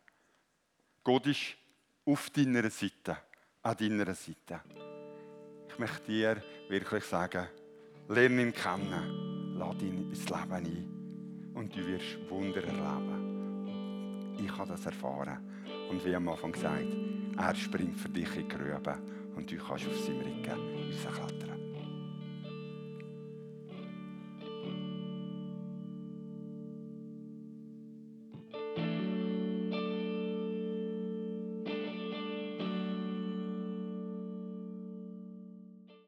Gott 1.02 1.26
ist 1.26 1.56
auf 2.04 2.28
deiner 2.30 2.68
Seite, 2.70 3.16
an 3.62 3.76
deiner 3.76 4.14
Seite. 4.14 4.60
Ich 5.68 5.78
möchte 5.78 6.06
dir 6.06 6.42
wirklich 6.68 7.04
sagen, 7.04 7.46
lerne 8.08 8.42
ihn 8.42 8.52
kennen, 8.52 9.56
lade 9.56 9.86
ihn 9.86 10.10
ins 10.10 10.28
Leben 10.28 10.52
ein 10.52 11.52
und 11.54 11.74
du 11.74 11.86
wirst 11.86 12.28
Wunder 12.28 12.64
erleben. 12.64 14.36
Ich 14.38 14.50
habe 14.50 14.70
das 14.70 14.84
erfahren 14.86 15.38
und 15.88 16.04
wie 16.04 16.14
am 16.14 16.28
Anfang 16.28 16.52
gesagt, 16.52 16.86
er 17.38 17.54
springt 17.54 17.98
für 17.98 18.08
dich 18.08 18.34
in 18.36 18.48
die 18.48 18.56
Grube 18.56 18.98
und 19.36 19.50
du 19.50 19.56
kannst 19.56 19.86
auf 19.86 19.98
seinem 20.04 20.20
Rücken 20.20 21.04
rausklettern. 21.06 21.59